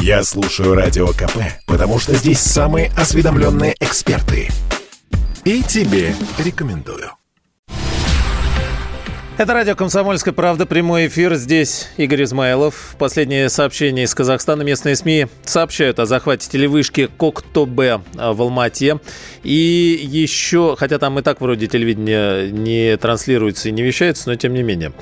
Я 0.00 0.22
слушаю 0.22 0.74
Радио 0.74 1.08
КП, 1.08 1.38
потому 1.66 1.98
что 1.98 2.14
здесь 2.14 2.40
самые 2.40 2.90
осведомленные 2.96 3.74
эксперты. 3.80 4.48
И 5.44 5.62
тебе 5.62 6.14
рекомендую. 6.38 7.17
Это 9.38 9.54
радио 9.54 9.76
«Комсомольская 9.76 10.34
правда», 10.34 10.66
прямой 10.66 11.06
эфир. 11.06 11.36
Здесь 11.36 11.90
Игорь 11.96 12.24
Измайлов. 12.24 12.96
Последнее 12.98 13.48
сообщение 13.48 14.04
из 14.04 14.12
Казахстана. 14.12 14.62
Местные 14.62 14.96
СМИ 14.96 15.28
сообщают 15.44 16.00
о 16.00 16.06
захвате 16.06 16.50
телевышки 16.50 17.08
Кокто-Б 17.16 18.00
в 18.14 18.42
Алмате. 18.42 18.98
И 19.44 20.00
еще, 20.02 20.74
хотя 20.76 20.98
там 20.98 21.20
и 21.20 21.22
так 21.22 21.40
вроде 21.40 21.68
телевидение 21.68 22.50
не 22.50 22.96
транслируется 22.96 23.68
и 23.68 23.72
не 23.72 23.82
вещается, 23.82 24.28
но 24.28 24.34
тем 24.34 24.54
не 24.54 24.64
менее 24.64 24.92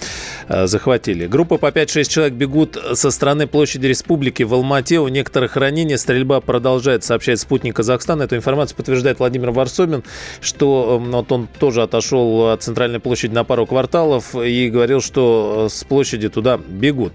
э, 0.48 0.66
захватили. 0.66 1.26
Группа 1.26 1.56
по 1.56 1.68
5-6 1.68 2.04
человек 2.04 2.34
бегут 2.34 2.76
со 2.92 3.10
стороны 3.10 3.46
площади 3.46 3.86
Республики 3.86 4.42
в 4.42 4.52
Алмате. 4.52 5.00
У 5.00 5.08
некоторых 5.08 5.56
ранений 5.56 5.96
стрельба 5.96 6.42
продолжает, 6.42 7.04
сообщает 7.04 7.40
спутник 7.40 7.76
Казахстана. 7.76 8.24
Эту 8.24 8.36
информацию 8.36 8.76
подтверждает 8.76 9.18
Владимир 9.18 9.52
Варсобин, 9.52 10.04
что 10.42 11.02
вот 11.02 11.32
он 11.32 11.48
тоже 11.58 11.82
отошел 11.82 12.50
от 12.50 12.62
центральной 12.62 13.00
площади 13.00 13.32
на 13.32 13.42
пару 13.42 13.64
кварталов 13.64 14.25
и 14.34 14.70
говорил, 14.70 15.00
что 15.00 15.68
с 15.70 15.84
площади 15.84 16.28
туда 16.28 16.58
бегут. 16.58 17.12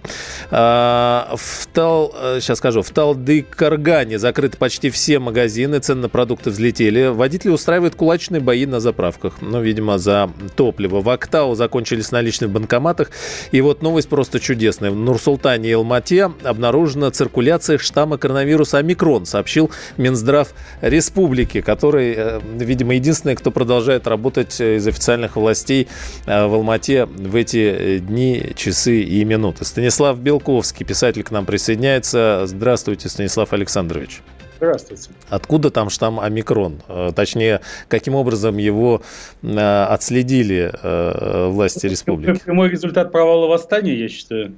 А, 0.50 1.34
в 1.36 1.68
Тал, 1.68 2.14
сейчас 2.40 2.58
скажу, 2.58 2.82
в 2.82 2.90
Талдыкаргане 2.90 4.20
закрыты 4.20 4.58
почти 4.58 4.90
все 4.90 5.20
магазины, 5.20 5.80
цены 5.80 6.02
на 6.02 6.10
продукты 6.10 6.50
взлетели. 6.50 7.08
Водители 7.08 7.50
устраивают 7.50 7.96
кулачные 7.96 8.42
бои 8.42 8.66
на 8.66 8.80
заправках, 8.80 9.42
ну, 9.42 9.62
видимо, 9.62 9.98
за 9.98 10.30
топливо. 10.56 11.02
В 11.02 11.10
Актау 11.10 11.56
закончились 11.56 12.12
наличные 12.12 12.48
в 12.48 12.52
банкоматах. 12.52 13.12
И 13.52 13.62
вот 13.62 13.82
новость 13.82 14.10
просто 14.10 14.40
чудесная. 14.40 14.92
В 14.92 14.96
Нур-Султане 14.96 15.70
и 15.70 15.74
Алмате 15.74 16.32
обнаружена 16.44 17.12
циркуляция 17.12 17.78
штамма 17.78 18.18
коронавируса 18.18 18.78
омикрон, 18.78 19.26
сообщил 19.26 19.72
Минздрав 19.98 20.50
Республики, 20.82 21.62
который, 21.62 22.14
э, 22.16 22.40
видимо, 22.58 22.96
единственный, 22.96 23.36
кто 23.36 23.52
продолжает 23.52 24.08
работать 24.08 24.60
из 24.60 24.88
официальных 24.88 25.36
властей 25.36 25.88
э, 26.26 26.46
в 26.46 26.54
Алмате 26.54 27.01
в 27.06 27.36
эти 27.36 28.00
дни, 28.00 28.52
часы 28.56 29.02
и 29.02 29.24
минуты. 29.24 29.66
Станислав 29.66 30.20
Белковский, 30.20 30.86
писатель, 30.86 31.24
к 31.24 31.32
нам 31.32 31.46
присоединяется. 31.46 32.44
Здравствуйте, 32.46 33.10
Станислав 33.10 33.54
Александрович. 33.54 34.22
Здравствуйте. 34.58 35.10
Откуда 35.30 35.72
там 35.72 35.90
штамм 35.90 36.20
омикрон? 36.20 36.82
Э, 36.88 37.12
точнее, 37.16 37.62
каким 37.88 38.14
образом 38.14 38.58
его 38.58 39.02
э, 39.42 39.84
отследили 39.90 40.72
э, 40.72 41.48
власти 41.48 41.88
республики? 41.88 42.40
Прямой 42.44 42.70
результат 42.70 43.12
провала 43.12 43.48
восстания, 43.48 43.96
я 43.96 44.08
считаю. 44.08 44.54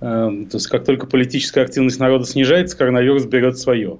То 0.00 0.48
есть, 0.52 0.68
как 0.68 0.84
только 0.84 1.06
политическая 1.06 1.62
активность 1.62 1.98
народа 1.98 2.24
снижается, 2.24 2.76
коронавирус 2.76 3.26
берет 3.26 3.58
свое. 3.58 3.98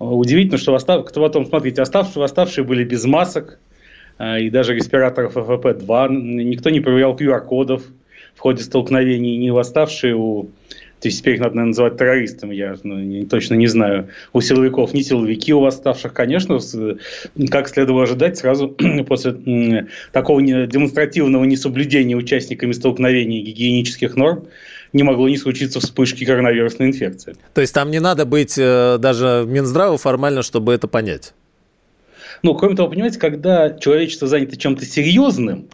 Удивительно, 0.00 0.58
что 0.58 0.72
восстав... 0.72 1.06
кто 1.06 1.20
потом, 1.20 1.46
смотрите, 1.46 1.80
оставшие, 1.80 2.20
восставшие 2.20 2.64
были 2.64 2.84
без 2.84 3.04
масок, 3.04 3.60
и 4.20 4.50
даже 4.50 4.74
респираторов 4.74 5.36
ФФП-2. 5.36 6.08
Никто 6.44 6.70
не 6.70 6.80
проверял 6.80 7.16
QR-кодов 7.16 7.82
в 8.34 8.40
ходе 8.40 8.62
столкновений, 8.62 9.36
не 9.36 9.50
восставшие 9.50 10.14
у 10.14 10.50
то 11.00 11.08
есть 11.08 11.20
теперь 11.20 11.34
их 11.34 11.40
надо 11.40 11.54
наверное, 11.54 11.68
называть 11.70 11.96
террористами, 11.96 12.54
я 12.54 12.76
ну, 12.82 12.98
не, 12.98 13.24
точно 13.24 13.54
не 13.54 13.66
знаю. 13.66 14.08
У 14.34 14.42
силовиков 14.42 14.92
не 14.92 15.02
силовики, 15.02 15.52
у 15.54 15.60
восставших, 15.60 16.12
конечно, 16.12 16.58
как 17.50 17.68
следовало 17.68 18.02
ожидать, 18.02 18.36
сразу 18.36 18.68
после 19.08 19.86
такого 20.12 20.42
демонстративного 20.42 21.44
несоблюдения 21.44 22.16
участниками 22.16 22.72
столкновений 22.72 23.40
гигиенических 23.40 24.14
норм 24.14 24.46
не 24.92 25.02
могло 25.02 25.28
не 25.28 25.38
случиться 25.38 25.80
вспышки 25.80 26.24
коронавирусной 26.24 26.88
инфекции. 26.88 27.34
То 27.54 27.62
есть 27.62 27.72
там 27.72 27.90
не 27.90 28.00
надо 28.00 28.26
быть 28.26 28.58
э, 28.58 28.98
даже 28.98 29.44
Минздраву 29.46 29.96
формально, 29.96 30.42
чтобы 30.42 30.74
это 30.74 30.88
понять? 30.88 31.32
Ну, 32.42 32.54
кроме 32.54 32.76
того, 32.76 32.88
понимаете, 32.88 33.18
когда 33.18 33.70
человечество 33.70 34.28
занято 34.28 34.56
чем-то 34.56 34.84
серьезным, 34.84 35.68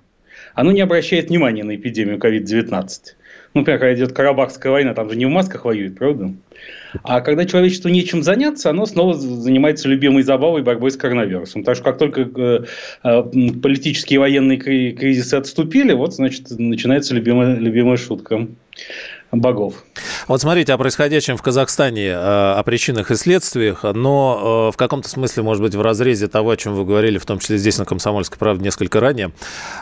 оно 0.54 0.72
не 0.72 0.80
обращает 0.80 1.28
внимания 1.28 1.64
на 1.64 1.76
эпидемию 1.76 2.18
COVID-19. 2.18 2.88
Ну, 3.54 3.60
например, 3.60 3.80
когда 3.80 3.94
идет 3.94 4.12
Карабахская 4.12 4.70
война, 4.70 4.92
там 4.92 5.08
же 5.08 5.16
не 5.16 5.26
в 5.26 5.30
масках 5.30 5.64
воюют, 5.64 5.98
правда? 5.98 6.34
А 7.02 7.20
когда 7.20 7.44
человечеству 7.44 7.88
нечем 7.88 8.22
заняться, 8.22 8.70
оно 8.70 8.86
снова 8.86 9.14
занимается 9.14 9.88
любимой 9.88 10.22
забавой 10.22 10.62
борьбой 10.62 10.90
с 10.90 10.96
коронавирусом. 10.96 11.64
Так 11.64 11.76
что 11.76 11.84
как 11.84 11.98
только 11.98 12.22
э, 12.22 12.64
э, 13.02 13.22
политические 13.62 14.16
и 14.16 14.18
военные 14.18 14.58
кризисы 14.58 15.34
отступили, 15.34 15.92
вот, 15.92 16.14
значит, 16.14 16.50
начинается 16.50 17.14
любимая, 17.14 17.56
любимая 17.56 17.96
шутка 17.96 18.46
богов. 19.32 19.74
Вот 20.28 20.40
смотрите 20.40 20.72
о 20.72 20.78
происходящем 20.78 21.36
в 21.36 21.42
Казахстане, 21.42 22.08
э, 22.08 22.14
о 22.14 22.62
причинах 22.64 23.10
и 23.10 23.16
следствиях, 23.16 23.82
но 23.82 24.70
в 24.72 24.76
каком-то 24.76 25.08
смысле, 25.08 25.42
может 25.42 25.62
быть, 25.62 25.74
в 25.74 25.82
разрезе 25.82 26.28
того, 26.28 26.50
о 26.50 26.56
чем 26.56 26.74
вы 26.74 26.84
говорили, 26.84 27.18
в 27.18 27.26
том 27.26 27.38
числе 27.38 27.58
здесь 27.58 27.78
на 27.78 27.84
«Комсомольской 27.84 28.38
правде» 28.38 28.64
несколько 28.64 29.00
ранее. 29.00 29.32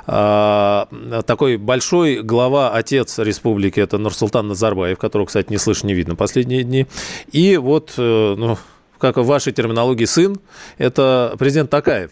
Такой 0.07 1.57
большой 1.57 2.23
глава, 2.23 2.71
отец 2.71 3.19
республики, 3.19 3.81
это 3.81 3.99
Нурсултан 3.99 4.49
Назарбаев, 4.49 4.99
которого, 4.99 5.27
кстати, 5.27 5.51
не 5.51 5.59
слышно, 5.59 5.89
не 5.89 5.95
видно 5.95 6.17
последние 6.17 6.63
дни. 6.63 6.87
И 7.33 7.57
вот, 7.57 7.95
э, 7.97 8.35
ну, 8.37 8.59
как 8.99 9.17
в 9.17 9.25
вашей 9.25 9.53
терминологии, 9.53 10.05
сын– 10.05 10.39
это 10.79 11.35
президент 11.39 11.71
Такаев. 11.71 12.11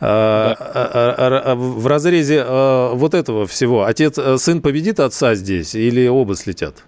Да. 0.00 0.06
А, 0.08 0.56
а, 0.74 1.42
а, 1.52 1.54
в 1.54 1.86
разрезе 1.86 2.44
вот 2.44 3.14
этого 3.14 3.46
всего 3.46 3.84
отец, 3.84 4.18
э, 4.18 4.36
сын 4.38 4.60
победит 4.60 5.00
отца 5.00 5.34
здесь 5.34 5.74
или 5.74 6.06
оба 6.08 6.34
слетят? 6.34 6.84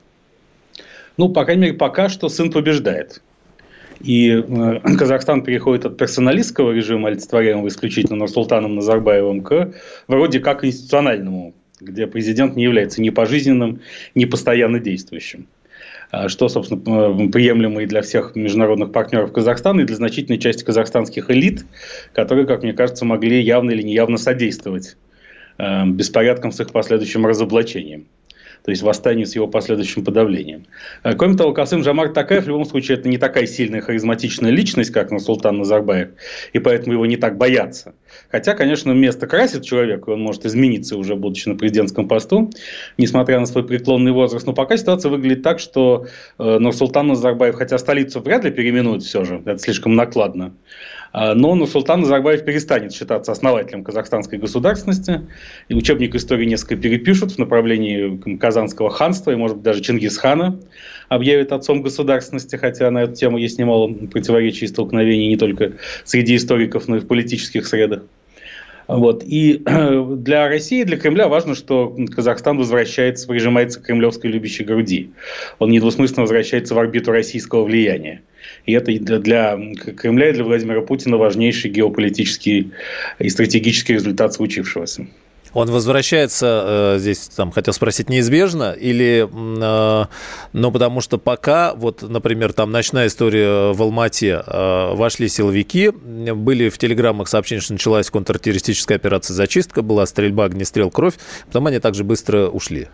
Ну, 1.16 1.28
по 1.28 1.44
крайней 1.44 1.62
мере, 1.62 1.74
пока 1.74 2.08
что 2.08 2.28
сын 2.28 2.50
побеждает. 2.50 3.22
И 4.00 4.30
э, 4.30 4.80
Казахстан 4.98 5.42
переходит 5.42 5.86
от 5.86 5.96
персоналистского 5.96 6.72
режима, 6.72 7.08
олицетворяемого 7.08 7.68
исключительно 7.68 8.16
Нурсултаном 8.16 8.74
Назарбаевым, 8.76 9.42
к 9.42 9.72
вроде 10.08 10.40
как 10.40 10.64
институциональному, 10.64 11.54
где 11.80 12.06
президент 12.06 12.56
не 12.56 12.64
является 12.64 13.00
ни 13.00 13.10
пожизненным, 13.10 13.80
ни 14.14 14.24
постоянно 14.24 14.80
действующим. 14.80 15.46
А 16.16 16.28
что, 16.28 16.48
собственно, 16.48 16.80
приемлемо 17.28 17.82
и 17.82 17.86
для 17.86 18.00
всех 18.00 18.36
международных 18.36 18.92
партнеров 18.92 19.32
Казахстана, 19.32 19.80
и 19.80 19.84
для 19.84 19.96
значительной 19.96 20.38
части 20.38 20.62
казахстанских 20.62 21.28
элит, 21.28 21.66
которые, 22.12 22.46
как 22.46 22.62
мне 22.62 22.72
кажется, 22.72 23.04
могли 23.04 23.42
явно 23.42 23.72
или 23.72 23.82
неявно 23.82 24.16
содействовать 24.16 24.96
э, 25.58 25.86
беспорядкам 25.86 26.52
с 26.52 26.60
их 26.60 26.70
последующим 26.70 27.26
разоблачением 27.26 28.06
то 28.64 28.70
есть 28.70 28.82
восстанию 28.82 29.26
с 29.26 29.34
его 29.34 29.46
последующим 29.46 30.04
подавлением. 30.04 30.66
Э, 31.02 31.12
кроме 31.14 31.36
того, 31.36 31.52
Касым 31.52 31.84
Жамар 31.84 32.08
Такаев 32.14 32.44
в 32.44 32.48
любом 32.48 32.64
случае 32.64 32.96
это 32.96 33.10
не 33.10 33.18
такая 33.18 33.46
сильная 33.46 33.82
харизматичная 33.82 34.50
личность, 34.50 34.90
как 34.90 35.10
Султан 35.20 35.58
Назарбаев, 35.58 36.08
и 36.54 36.58
поэтому 36.58 36.94
его 36.94 37.04
не 37.04 37.18
так 37.18 37.36
боятся. 37.36 37.94
Хотя, 38.30 38.54
конечно, 38.54 38.92
место 38.92 39.26
красит 39.26 39.64
человека, 39.64 40.10
он 40.10 40.22
может 40.22 40.46
измениться 40.46 40.96
уже 40.96 41.14
будучи 41.14 41.46
на 41.46 41.56
президентском 41.56 42.08
посту, 42.08 42.50
несмотря 42.96 43.38
на 43.38 43.46
свой 43.46 43.64
преклонный 43.66 44.12
возраст. 44.12 44.46
Но 44.46 44.54
пока 44.54 44.78
ситуация 44.78 45.10
выглядит 45.10 45.42
так, 45.42 45.60
что 45.60 46.06
э, 46.38 46.58
Нурсултан 46.58 47.06
Назарбаев, 47.08 47.56
хотя 47.56 47.76
столицу 47.76 48.20
вряд 48.20 48.44
ли 48.44 48.50
переименуют 48.50 49.02
все 49.02 49.24
же, 49.24 49.42
это 49.44 49.58
слишком 49.58 49.94
накладно, 49.94 50.54
но 51.14 51.54
Нурсултан 51.54 52.00
Назарбаев 52.00 52.44
перестанет 52.44 52.92
считаться 52.92 53.30
основателем 53.30 53.84
казахстанской 53.84 54.36
государственности. 54.38 55.20
И 55.68 55.74
учебник 55.74 56.14
истории 56.16 56.44
несколько 56.44 56.74
перепишут 56.76 57.32
в 57.32 57.38
направлении 57.38 58.36
Казанского 58.36 58.90
ханства 58.90 59.30
и, 59.30 59.36
может 59.36 59.58
быть, 59.58 59.64
даже 59.64 59.80
Чингисхана 59.80 60.58
объявит 61.08 61.52
отцом 61.52 61.82
государственности, 61.82 62.56
хотя 62.56 62.90
на 62.90 63.04
эту 63.04 63.14
тему 63.14 63.38
есть 63.38 63.58
немало 63.58 63.92
противоречий 63.92 64.64
и 64.64 64.68
столкновений 64.68 65.28
не 65.28 65.36
только 65.36 65.74
среди 66.04 66.34
историков, 66.34 66.88
но 66.88 66.96
и 66.96 67.00
в 67.00 67.06
политических 67.06 67.66
средах. 67.66 68.02
Вот. 68.88 69.22
И 69.24 69.62
для 70.16 70.48
России, 70.48 70.82
для 70.82 70.96
Кремля 70.96 71.28
важно, 71.28 71.54
что 71.54 71.96
Казахстан 72.14 72.58
возвращается, 72.58 73.28
прижимается 73.28 73.80
к 73.80 73.84
кремлевской 73.84 74.30
любящей 74.30 74.64
груди. 74.64 75.10
Он 75.58 75.70
недвусмысленно 75.70 76.22
возвращается 76.22 76.74
в 76.74 76.78
орбиту 76.78 77.12
российского 77.12 77.64
влияния. 77.64 78.22
И 78.66 78.72
это 78.72 78.92
для, 78.98 79.18
для 79.18 79.58
Кремля 79.96 80.30
и 80.30 80.32
для 80.32 80.44
Владимира 80.44 80.82
Путина 80.82 81.16
важнейший 81.16 81.70
геополитический 81.70 82.72
и 83.18 83.28
стратегический 83.28 83.94
результат 83.94 84.34
случившегося. 84.34 85.06
Он 85.54 85.70
возвращается, 85.70 86.96
э, 86.96 86.98
здесь 86.98 87.28
там 87.28 87.52
хотел 87.52 87.72
спросить, 87.72 88.10
неизбежно 88.10 88.72
или, 88.72 89.28
э, 89.32 90.06
ну, 90.52 90.72
потому 90.72 91.00
что 91.00 91.16
пока, 91.16 91.74
вот, 91.74 92.02
например, 92.02 92.52
там 92.52 92.72
ночная 92.72 93.06
история 93.06 93.72
в 93.72 93.80
Алмате, 93.80 94.42
э, 94.44 94.94
вошли 94.94 95.28
силовики, 95.28 95.90
были 95.90 96.68
в 96.68 96.78
телеграммах 96.78 97.28
сообщения, 97.28 97.60
что 97.60 97.72
началась 97.72 98.10
контртеррористическая 98.10 98.96
операция 98.96 99.34
«Зачистка», 99.34 99.82
была 99.82 100.06
стрельба, 100.06 100.44
огнестрел, 100.44 100.90
кровь, 100.90 101.14
потом 101.46 101.68
они 101.68 101.78
также 101.78 102.02
быстро 102.02 102.48
ушли. 102.48 102.88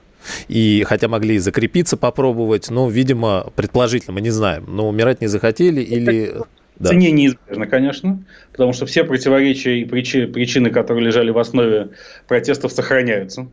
И 0.49 0.84
хотя 0.87 1.08
могли 1.08 1.38
закрепиться, 1.38 1.96
попробовать, 1.96 2.70
но, 2.70 2.88
видимо, 2.88 3.52
предположительно, 3.56 4.14
мы 4.14 4.20
не 4.20 4.31
знаем, 4.31 4.64
но 4.69 4.88
умирать 4.88 5.20
не 5.20 5.26
захотели 5.26 5.81
или... 5.81 6.34
Да. 6.78 6.88
Цене 6.88 7.11
неизбежно, 7.11 7.67
конечно, 7.67 8.25
потому 8.52 8.72
что 8.72 8.87
все 8.87 9.05
противоречия 9.05 9.81
и 9.81 9.84
причины, 9.84 10.70
которые 10.70 11.05
лежали 11.05 11.31
в 11.31 11.38
основе 11.38 11.90
протестов, 12.26 12.72
сохраняются. 12.72 13.49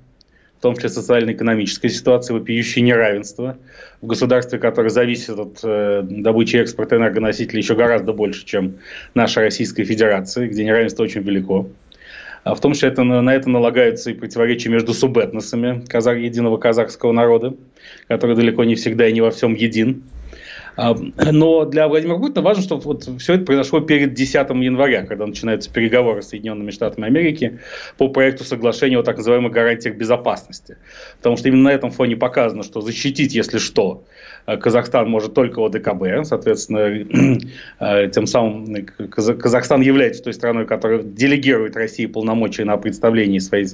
в 0.58 0.62
том 0.62 0.76
числе 0.76 0.90
социально-экономическая 0.90 1.90
ситуация, 1.90 2.34
вопиющее 2.36 2.84
неравенство 2.84 3.58
в 4.02 4.08
государстве, 4.08 4.60
которое 4.60 4.90
зависит 4.90 5.38
от 5.38 5.60
э, 5.64 6.02
добычи 6.04 6.56
и 6.56 6.60
экспорта 6.60 6.96
энергоносителей 6.96 7.62
еще 7.62 7.76
гораздо 7.76 8.14
больше, 8.14 8.46
чем 8.46 8.78
наша 9.14 9.42
Российская 9.42 9.84
Федерация, 9.84 10.48
где 10.48 10.64
неравенство 10.64 11.04
очень 11.04 11.22
велико. 11.22 11.70
А 12.48 12.56
в 12.56 12.62
том 12.62 12.74
числе 12.74 12.90
это, 12.90 13.04
на 13.04 13.36
это 13.36 13.50
налагаются 13.50 14.10
и 14.10 14.14
противоречия 14.14 14.70
между 14.70 14.94
субэтносами 14.94 15.84
казах, 15.86 16.18
единого 16.18 16.58
казахского 16.58 17.12
народа, 17.12 17.56
который 18.08 18.38
далеко 18.38 18.64
не 18.64 18.76
всегда 18.76 19.10
и 19.10 19.12
не 19.12 19.20
во 19.20 19.32
всем 19.32 19.54
един. 19.54 20.04
А, 20.78 20.96
но 21.32 21.66
для 21.66 21.90
Владимира 21.90 22.18
Путина 22.18 22.42
важно, 22.44 22.64
чтобы 22.64 22.84
вот 22.84 23.10
все 23.20 23.34
это 23.34 23.44
произошло 23.44 23.82
перед 23.82 24.14
10 24.14 24.36
января, 24.36 25.06
когда 25.06 25.26
начинаются 25.26 25.70
переговоры 25.70 26.22
с 26.22 26.30
Соединенными 26.30 26.72
Штатами 26.72 27.08
Америки 27.08 27.60
по 27.98 28.08
проекту 28.08 28.46
соглашения 28.46 28.98
о 28.98 29.04
так 29.04 29.18
называемых 29.18 29.52
гарантиях 29.52 29.98
безопасности. 29.98 30.78
Потому 31.18 31.36
что 31.36 31.50
именно 31.50 31.64
на 31.64 31.74
этом 31.74 31.92
фоне 31.92 32.16
показано, 32.16 32.64
что 32.64 32.80
защитить, 32.80 33.36
если 33.36 33.58
что, 33.58 34.06
Казахстан 34.56 35.10
может 35.10 35.34
только 35.34 35.60
ОДКБ, 35.60 36.24
соответственно, 36.26 37.40
э, 37.80 38.10
тем 38.10 38.26
самым 38.26 38.86
Казахстан 38.86 39.82
является 39.82 40.24
той 40.24 40.34
страной, 40.34 40.66
которая 40.66 41.04
делегирует 41.04 41.76
России 41.76 42.06
полномочия 42.06 42.64
на 42.64 42.78
представление 42.78 43.42
своих, 43.42 43.72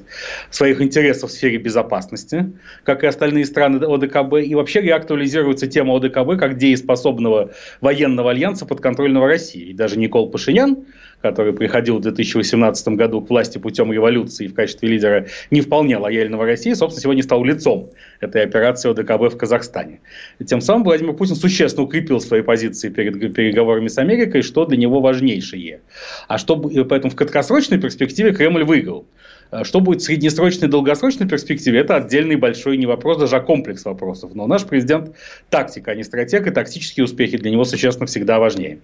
своих 0.50 0.81
интересов 0.81 1.30
в 1.30 1.34
сфере 1.34 1.60
безопасности, 1.60 2.52
как 2.84 3.04
и 3.04 3.08
остальные 3.08 3.46
страны 3.46 3.86
ОДКБ, 3.86 4.38
и 4.44 4.56
вообще 4.56 4.81
реактуализируется 4.81 5.68
тема 5.68 5.96
ОДКБ 5.96 6.40
как 6.40 6.58
дееспособного 6.58 7.52
военного 7.80 8.31
альянса 8.31 8.66
подконтрольного 8.66 9.28
России. 9.28 9.70
И 9.70 9.74
даже 9.74 10.00
Никол 10.00 10.31
Пашинян, 10.31 10.86
который 11.24 11.54
приходил 11.54 11.98
в 11.98 12.02
2018 12.02 12.90
году 12.90 13.22
к 13.22 13.30
власти 13.30 13.58
путем 13.58 13.92
революции 13.94 14.48
в 14.48 14.54
качестве 14.54 14.90
лидера 14.90 15.28
не 15.52 15.62
вполне 15.62 15.98
лояльного 15.98 16.46
России, 16.46 16.74
собственно, 16.74 17.02
сегодня 17.02 17.24
стал 17.24 17.44
лицом 17.46 17.90
этой 18.20 18.44
операции 18.44 18.92
ОДКБ 18.92 19.34
в 19.34 19.38
Казахстане. 19.38 20.02
И 20.40 20.44
тем 20.44 20.60
самым 20.60 20.84
Владимир 20.84 21.14
Путин 21.14 21.36
существенно 21.36 21.86
укрепил 21.86 22.20
свои 22.20 22.42
позиции 22.42 22.90
перед 22.90 23.34
переговорами 23.34 23.88
с 23.88 23.98
Америкой, 23.98 24.42
что 24.42 24.66
для 24.66 24.78
него 24.78 25.00
важнейшее. 25.00 25.80
А 26.28 26.38
что, 26.38 26.58
поэтому 26.58 27.10
в 27.10 27.16
краткосрочной 27.16 27.80
перспективе 27.80 28.34
Кремль 28.34 28.66
выиграл. 28.66 29.06
А 29.54 29.64
что 29.64 29.82
будет 29.82 30.02
в 30.02 30.06
среднесрочной 30.06 30.68
и 30.68 30.72
долгосрочной 30.72 31.28
перспективе, 31.28 31.82
это 31.82 31.98
отдельный 31.98 32.36
большой 32.38 32.78
не 32.78 32.88
вопрос, 32.88 33.20
даже 33.20 33.36
а 33.36 33.40
комплекс 33.40 33.86
вопросов. 33.86 34.32
Но 34.34 34.48
наш 34.48 34.66
президент 34.66 35.16
тактика, 35.52 35.92
а 35.92 35.96
не 35.96 36.04
стратег, 36.04 36.48
и 36.48 36.50
тактические 36.50 37.04
успехи 37.04 37.38
для 37.38 37.52
него 37.52 37.64
существенно 37.64 38.08
всегда 38.08 38.40
важнее. 38.40 38.80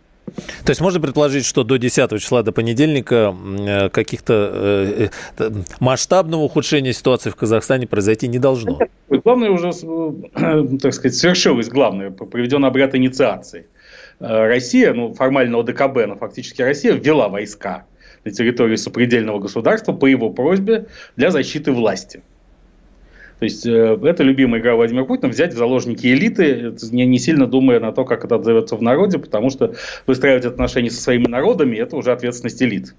То 0.64 0.70
есть 0.70 0.80
можно 0.80 1.00
предположить, 1.00 1.44
что 1.46 1.64
до 1.64 1.78
10 1.78 2.22
числа, 2.22 2.44
до 2.44 2.52
понедельника, 2.52 3.36
э, 3.60 3.90
каких-то 3.90 4.52
э, 4.54 5.10
э, 5.40 5.52
масштабного 5.80 6.42
ухудшения 6.42 6.94
ситуации 6.94 7.32
в 7.32 7.36
Казахстане 7.36 7.88
произойти 7.88 8.28
не 8.28 8.38
должно? 8.38 8.80
Главное 9.10 9.50
уже, 9.50 9.72
так 10.80 10.94
сказать, 10.94 11.16
свершилось 11.16 11.68
главное, 11.68 12.12
проведен 12.12 12.64
обряд 12.64 12.94
инициации. 12.94 13.66
Россия, 14.20 14.94
ну 14.94 15.16
формально 15.16 15.60
ОДКБ, 15.62 16.06
но 16.08 16.16
фактически 16.16 16.62
Россия 16.62 16.94
ввела 16.94 17.28
войска 17.28 17.86
на 18.26 18.32
территорию 18.32 18.78
сопредельного 18.78 19.40
государства 19.40 19.94
по 19.94 20.06
его 20.06 20.30
просьбе 20.30 20.88
для 21.16 21.32
защиты 21.32 21.72
власти. 21.72 22.22
То 23.40 23.46
есть 23.46 23.66
э, 23.66 23.98
это 24.04 24.24
любимая 24.24 24.60
игра 24.60 24.76
Владимира 24.76 25.06
Путина 25.06 25.30
взять 25.30 25.54
в 25.54 25.58
заложники 25.58 26.08
элиты, 26.08 26.76
не, 26.92 27.06
не 27.06 27.20
сильно 27.20 27.48
думая 27.48 27.80
на 27.80 27.94
то, 27.94 28.04
как 28.04 28.26
это 28.26 28.36
отзовется 28.36 28.76
в 28.76 28.82
народе, 28.82 29.18
потому 29.18 29.50
что 29.50 29.76
выстраивать 30.06 30.46
отношения 30.46 30.92
со 30.92 31.02
своими 31.02 31.28
народами 31.28 31.78
это 31.78 31.96
уже 31.96 32.12
ответственность 32.12 32.62
элит 32.62 32.94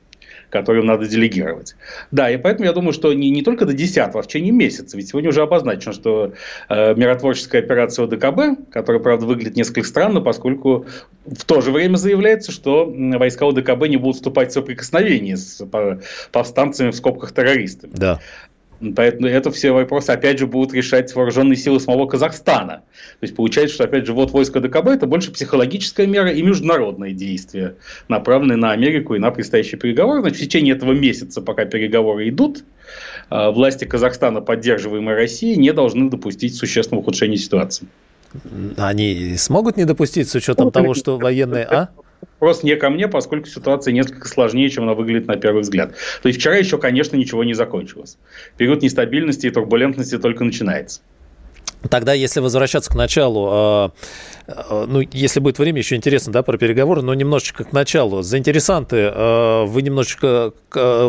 которым 0.51 0.87
надо 0.87 1.07
делегировать. 1.07 1.77
Да, 2.11 2.31
и 2.31 2.37
поэтому 2.37 2.67
я 2.67 2.73
думаю, 2.73 2.93
что 2.93 3.13
не, 3.13 3.31
не 3.31 3.43
только 3.43 3.65
до 3.65 3.73
10 3.73 3.99
а 3.99 4.23
в 4.23 4.27
течение 4.27 4.53
месяца, 4.53 4.97
ведь 4.97 5.09
сегодня 5.09 5.31
уже 5.31 5.43
обозначено, 5.43 5.93
что 5.93 6.33
э, 6.69 6.95
миротворческая 6.95 7.63
операция 7.63 8.05
ОДКБ, 8.05 8.71
которая, 8.73 9.03
правда, 9.03 9.27
выглядит 9.27 9.57
несколько 9.57 9.87
странно, 9.87 10.21
поскольку 10.21 10.87
в 11.25 11.45
то 11.45 11.61
же 11.61 11.71
время 11.71 11.97
заявляется, 11.97 12.53
что 12.53 12.87
войска 12.87 13.47
ОДКБ 13.49 13.87
не 13.87 13.97
будут 13.97 14.17
вступать 14.17 14.51
в 14.51 14.55
соприкосновение 14.55 15.37
с 15.37 15.65
повстанцами 16.33 16.91
в 16.91 16.97
скобках 16.97 17.33
террористами. 17.33 17.93
Да. 17.95 18.21
Поэтому 18.97 19.29
это 19.29 19.51
все 19.51 19.73
вопросы, 19.73 20.11
опять 20.11 20.39
же, 20.39 20.47
будут 20.47 20.73
решать 20.73 21.15
вооруженные 21.15 21.57
силы 21.57 21.81
самого 21.81 22.07
Казахстана. 22.07 22.83
То 23.21 23.25
есть 23.25 23.37
получается, 23.37 23.75
что, 23.75 23.85
опять 23.85 24.07
же, 24.07 24.15
вот 24.15 24.31
войско 24.31 24.61
ДКБ 24.61 24.89
это 24.89 25.07
больше 25.07 25.31
психологическая 25.33 26.07
мера 26.07 26.31
и 26.31 26.41
международные 26.43 27.13
действия, 27.13 27.77
направленные 28.09 28.57
на 28.57 28.73
Америку 28.73 29.15
и 29.15 29.19
на 29.19 29.31
предстоящие 29.31 29.79
переговоры. 29.79 30.21
Значит, 30.21 30.39
в 30.39 30.41
течение 30.45 30.75
этого 30.75 30.93
месяца, 30.93 31.43
пока 31.43 31.67
переговоры 31.67 32.31
идут, 32.31 32.65
а, 33.29 33.51
власти 33.51 33.85
Казахстана, 33.85 34.41
поддерживаемые 34.41 35.15
Россией, 35.15 35.57
не 35.57 35.73
должны 35.73 36.09
допустить 36.09 36.57
существенного 36.57 37.03
ухудшения 37.03 37.37
ситуации. 37.37 37.87
Они 38.79 39.37
смогут 39.37 39.77
не 39.77 39.85
допустить 39.85 40.29
с 40.29 40.35
учетом 40.35 40.67
ну, 40.67 40.71
того, 40.71 40.95
что 40.95 41.19
военные... 41.19 41.65
А? 41.65 41.89
Вопрос 42.21 42.63
не 42.63 42.77
ко 42.77 42.91
мне, 42.91 43.09
поскольку 43.09 43.47
ситуация 43.47 43.93
несколько 43.93 44.29
сложнее, 44.29 44.69
чем 44.71 44.85
она 44.85 44.95
выглядит 44.95 45.27
на 45.27 45.37
первый 45.37 45.63
взгляд. 45.63 45.95
То 46.23 46.29
есть 46.29 46.41
вчера 46.41 46.57
еще, 46.57 46.79
конечно, 46.79 47.17
ничего 47.17 47.45
не 47.45 47.55
закончилось. 47.55 48.19
Период 48.57 48.83
нестабильности 48.83 49.47
и 49.47 49.51
турбулентности 49.51 50.19
только 50.19 50.45
начинается. 50.45 51.01
Тогда, 51.89 52.13
если 52.13 52.41
возвращаться 52.41 52.91
к 52.91 52.95
началу, 52.95 53.49
а, 53.51 53.93
а, 54.47 54.87
ну, 54.87 55.01
если 55.13 55.41
будет 55.41 55.59
время, 55.59 55.79
еще 55.79 55.97
интересно, 55.97 56.33
да, 56.33 56.43
про 56.43 56.59
переговоры, 56.59 57.01
но 57.03 57.15
немножечко 57.15 57.65
к 57.65 57.73
началу. 57.73 58.23
Заинтересанты, 58.23 59.11
а, 59.13 59.65
вы 59.65 59.83
немножечко 59.83 60.53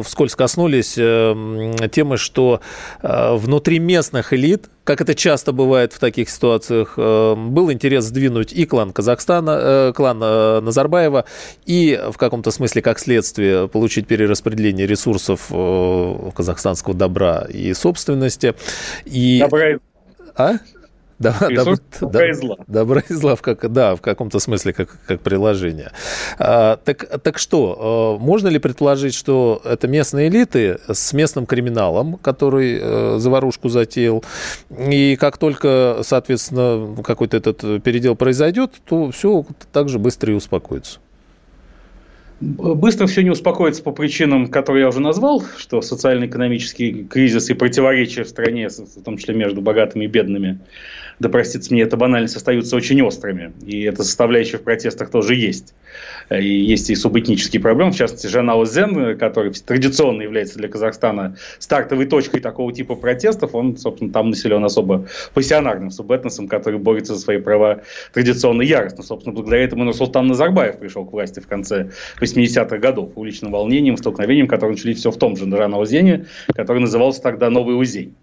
вскользь 0.03 0.35
коснулись 0.35 0.95
э, 0.97 1.87
темы, 1.91 2.17
что 2.17 2.61
внутри 3.03 3.77
местных 3.77 4.33
элит, 4.33 4.69
как 4.83 5.01
это 5.01 5.13
часто 5.13 5.51
бывает 5.51 5.93
в 5.93 5.99
таких 5.99 6.31
ситуациях, 6.31 6.95
э, 6.97 7.35
был 7.35 7.71
интерес 7.71 8.05
сдвинуть 8.05 8.53
и 8.53 8.65
клан 8.65 8.91
Казахстана, 8.91 9.59
э, 9.61 9.93
клан 9.95 10.17
Назарбаева, 10.17 11.25
и 11.65 11.99
в 12.11 12.17
каком-то 12.17 12.49
смысле, 12.49 12.81
как 12.81 12.97
следствие, 12.97 13.67
получить 13.67 14.07
перераспределение 14.07 14.87
ресурсов 14.87 15.51
казахстанского 16.33 16.95
добра 16.95 17.45
и 17.47 17.73
собственности. 17.73 18.55
И... 19.05 19.39
Добра 19.39 19.77
а? 20.35 20.59
Да, 21.21 21.35
доб, 21.51 21.79
добра 21.99 22.29
и 22.29 22.33
зла. 22.33 22.57
Добра 22.65 23.03
и 23.07 23.13
зла, 23.13 23.35
в 23.35 23.41
как, 23.43 23.71
да, 23.71 23.95
в 23.95 24.01
каком-то 24.01 24.39
смысле, 24.39 24.73
как, 24.73 24.97
как 25.05 25.21
приложение. 25.21 25.91
А, 26.39 26.77
так, 26.77 27.21
так 27.21 27.37
что, 27.37 28.17
а, 28.17 28.17
можно 28.17 28.47
ли 28.47 28.57
предположить, 28.57 29.13
что 29.13 29.61
это 29.63 29.87
местные 29.87 30.29
элиты 30.29 30.79
с 30.91 31.13
местным 31.13 31.45
криминалом, 31.45 32.15
который 32.15 32.79
э, 32.81 33.17
заварушку 33.19 33.69
затеял, 33.69 34.23
и 34.71 35.15
как 35.19 35.37
только, 35.37 35.99
соответственно, 36.01 36.95
какой-то 37.03 37.37
этот 37.37 37.83
передел 37.83 38.15
произойдет, 38.15 38.71
то 38.85 39.11
все 39.11 39.45
так 39.71 39.89
же 39.89 39.99
быстро 39.99 40.33
и 40.33 40.35
успокоится? 40.35 40.99
Быстро 42.41 43.05
все 43.05 43.21
не 43.21 43.29
успокоится 43.29 43.83
по 43.83 43.91
причинам, 43.91 44.47
которые 44.47 44.81
я 44.81 44.87
уже 44.89 44.99
назвал, 44.99 45.43
что 45.57 45.81
социально-экономический 45.81 47.03
кризис 47.03 47.51
и 47.51 47.53
противоречия 47.53 48.23
в 48.23 48.29
стране, 48.29 48.67
в 48.69 49.03
том 49.03 49.17
числе 49.17 49.35
между 49.35 49.61
богатыми 49.61 50.05
и 50.05 50.07
бедными, 50.07 50.59
да 51.19 51.29
простится 51.29 51.71
мне, 51.71 51.83
это 51.83 51.97
банальность, 51.97 52.35
остаются 52.35 52.75
очень 52.75 52.99
острыми. 53.03 53.53
И 53.63 53.83
эта 53.83 54.03
составляющая 54.03 54.57
в 54.57 54.63
протестах 54.63 55.11
тоже 55.11 55.35
есть. 55.35 55.75
И 56.31 56.47
есть 56.47 56.89
и 56.89 56.95
субэтнические 56.95 57.61
проблемы, 57.61 57.91
в 57.91 57.95
частности, 57.95 58.25
Жанао 58.25 58.65
Зен, 58.65 59.17
который 59.19 59.51
традиционно 59.51 60.23
является 60.23 60.57
для 60.57 60.67
Казахстана 60.67 61.37
стартовой 61.59 62.07
точкой 62.07 62.39
такого 62.39 62.73
типа 62.73 62.95
протестов, 62.95 63.53
он, 63.53 63.77
собственно, 63.77 64.11
там 64.11 64.31
населен 64.31 64.63
особо 64.63 65.07
пассионарным 65.35 65.91
субэтносом, 65.91 66.47
который 66.47 66.79
борется 66.79 67.13
за 67.13 67.21
свои 67.21 67.37
права 67.37 67.81
традиционно 68.13 68.63
яростно. 68.63 69.03
Собственно, 69.03 69.35
благодаря 69.35 69.63
этому 69.63 69.83
Нурсултан 69.83 70.25
Назарбаев 70.25 70.79
пришел 70.79 71.05
к 71.05 71.11
власти 71.11 71.39
в 71.39 71.47
конце 71.47 71.91
80-х 72.35 72.77
годов 72.77 73.11
уличным 73.15 73.51
волнением, 73.51 73.97
столкновением, 73.97 74.47
которые 74.47 74.75
начались 74.75 74.97
все 74.97 75.11
в 75.11 75.17
том 75.17 75.35
же 75.35 75.49
Жанао 75.49 75.85
Зене, 75.85 76.25
который 76.55 76.79
назывался 76.79 77.21
тогда 77.21 77.49
Новый 77.49 77.79
Узень. 77.79 78.15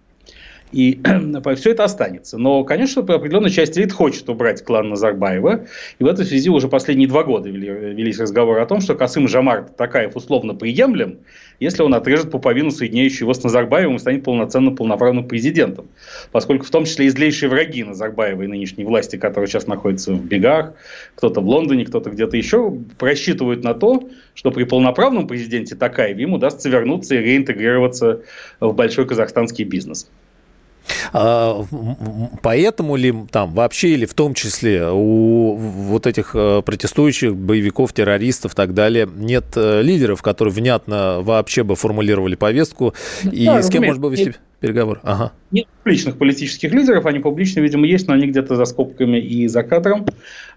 И 0.72 1.00
все 1.56 1.70
это 1.70 1.84
останется. 1.84 2.38
Но, 2.38 2.64
конечно, 2.64 3.02
определенная 3.02 3.50
часть 3.50 3.78
элит 3.78 3.92
хочет 3.92 4.28
убрать 4.28 4.62
клан 4.64 4.90
Назарбаева. 4.90 5.66
И 5.98 6.04
в 6.04 6.06
этой 6.06 6.24
связи 6.24 6.50
уже 6.50 6.68
последние 6.68 7.08
два 7.08 7.24
года 7.24 7.48
вели, 7.48 7.68
велись 7.68 8.18
разговоры 8.18 8.60
о 8.60 8.66
том, 8.66 8.80
что 8.80 8.94
Касым 8.94 9.28
Жамарт 9.28 9.76
Такаев 9.76 10.16
условно 10.16 10.54
приемлем, 10.54 11.18
если 11.60 11.82
он 11.82 11.94
отрежет 11.94 12.30
пуповину, 12.30 12.70
соединяющую 12.70 13.22
его 13.22 13.34
с 13.34 13.42
Назарбаевым, 13.42 13.96
и 13.96 13.98
станет 13.98 14.24
полноценным 14.24 14.76
полноправным 14.76 15.26
президентом. 15.26 15.88
Поскольку 16.32 16.64
в 16.64 16.70
том 16.70 16.84
числе 16.84 17.06
и 17.06 17.08
злейшие 17.08 17.48
враги 17.48 17.82
Назарбаева 17.84 18.42
и 18.42 18.46
нынешней 18.46 18.84
власти, 18.84 19.16
которые 19.16 19.48
сейчас 19.48 19.66
находятся 19.66 20.12
в 20.12 20.24
бегах, 20.24 20.74
кто-то 21.14 21.40
в 21.40 21.48
Лондоне, 21.48 21.84
кто-то 21.84 22.10
где-то 22.10 22.36
еще, 22.36 22.76
просчитывают 22.98 23.64
на 23.64 23.74
то, 23.74 24.08
что 24.34 24.50
при 24.50 24.64
полноправном 24.64 25.26
президенте 25.26 25.74
Такаеве 25.74 26.24
им 26.24 26.34
удастся 26.34 26.68
вернуться 26.68 27.14
и 27.14 27.18
реинтегрироваться 27.18 28.22
в 28.60 28.72
большой 28.72 29.06
казахстанский 29.06 29.64
бизнес. 29.64 30.08
А, 31.12 31.64
поэтому 32.42 32.96
ли 32.96 33.14
там 33.30 33.52
вообще 33.52 33.90
или 33.90 34.06
в 34.06 34.14
том 34.14 34.34
числе 34.34 34.88
у 34.90 35.54
вот 35.56 36.06
этих 36.06 36.32
э, 36.34 36.62
протестующих, 36.62 37.36
боевиков, 37.36 37.92
террористов 37.92 38.52
и 38.52 38.56
так 38.56 38.74
далее 38.74 39.08
нет 39.12 39.44
э, 39.56 39.82
лидеров, 39.82 40.22
которые 40.22 40.52
внятно 40.52 41.20
вообще 41.20 41.62
бы 41.62 41.76
формулировали 41.76 42.34
повестку 42.34 42.94
и 43.30 43.46
да, 43.46 43.62
с 43.62 43.70
кем 43.70 43.84
можно 43.84 44.00
было 44.00 44.10
вести... 44.10 44.34
переговоры? 44.60 45.00
Ага. 45.02 45.32
Нет 45.50 45.66
публичных 45.82 46.18
политических 46.18 46.72
лидеров, 46.72 47.06
они 47.06 47.20
публично, 47.20 47.60
видимо, 47.60 47.86
есть, 47.86 48.08
но 48.08 48.14
они 48.14 48.26
где-то 48.26 48.56
за 48.56 48.64
скобками 48.64 49.18
и 49.18 49.46
за 49.48 49.62
кадром. 49.62 50.06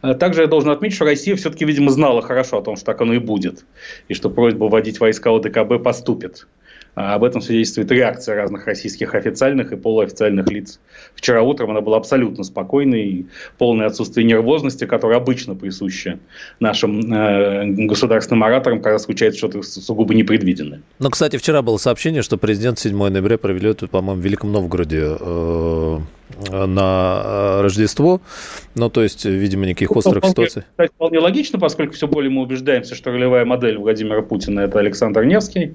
А 0.02 0.16
также 0.16 0.42
я 0.42 0.48
должен 0.48 0.70
отметить, 0.70 0.96
что 0.96 1.06
Россия 1.06 1.36
все-таки, 1.36 1.66
видимо, 1.66 1.92
знала 1.92 2.22
хорошо 2.22 2.58
о 2.58 2.62
том, 2.62 2.76
что 2.76 2.86
так 2.86 3.02
оно 3.02 3.14
и 3.14 3.20
будет, 3.20 3.66
и 4.08 4.14
что 4.14 4.30
просьба 4.30 4.66
вводить 4.66 5.00
войска 5.00 5.32
ОДКБ 5.32 5.84
поступит. 5.84 6.48
А 6.94 7.16
об 7.16 7.24
этом 7.24 7.42
свидетельствует 7.42 7.90
реакция 7.92 8.36
разных 8.36 8.68
российских 8.68 9.16
официальных 9.16 9.72
и 9.72 9.78
полуофициальных 9.78 10.48
лиц. 10.50 10.80
Вчера 11.16 11.42
утром 11.42 11.72
она 11.72 11.82
была 11.82 11.98
абсолютно 11.98 12.44
спокойной 12.44 13.06
и 13.06 13.26
полное 13.58 13.88
отсутствие 13.88 14.26
нервозности, 14.26 14.86
которое 14.86 15.16
обычно 15.16 15.56
присуще 15.56 16.20
нашим 16.60 17.14
э, 17.14 17.66
государственным 17.86 18.44
ораторам, 18.44 18.82
когда 18.82 19.00
случается 19.00 19.38
что-то 19.38 19.62
сугубо 19.64 20.14
непредвиденное. 20.14 20.82
Но, 21.00 21.10
кстати, 21.10 21.38
вчера 21.38 21.62
было 21.62 21.78
сообщение, 21.78 22.24
что 22.24 22.38
президент 22.38 22.78
7 22.78 22.96
ноября 22.98 23.38
проведет, 23.38 23.90
по-моему, 23.90 24.22
в 24.22 24.24
Великом 24.24 24.52
Новгороде 24.52 25.16
э, 25.20 26.00
на 26.50 27.22
э, 27.24 27.62
Рождество. 27.62 28.22
Ну, 28.76 28.90
то 28.90 29.04
есть, 29.04 29.26
видимо, 29.26 29.66
никаких 29.66 29.92
ну, 29.92 29.98
острых 29.98 30.26
ситуаций. 30.26 30.64
Кстати, 30.72 30.92
вполне 30.96 31.20
логично, 31.20 31.60
поскольку 31.60 31.94
все 31.94 32.08
более 32.08 32.32
мы 32.32 32.42
убеждаемся, 32.42 32.96
что 32.96 33.12
ролевая 33.12 33.44
модель 33.44 33.78
Владимира 33.78 34.22
Путина– 34.22 34.60
это 34.62 34.80
Александр 34.80 35.26
Невский. 35.26 35.74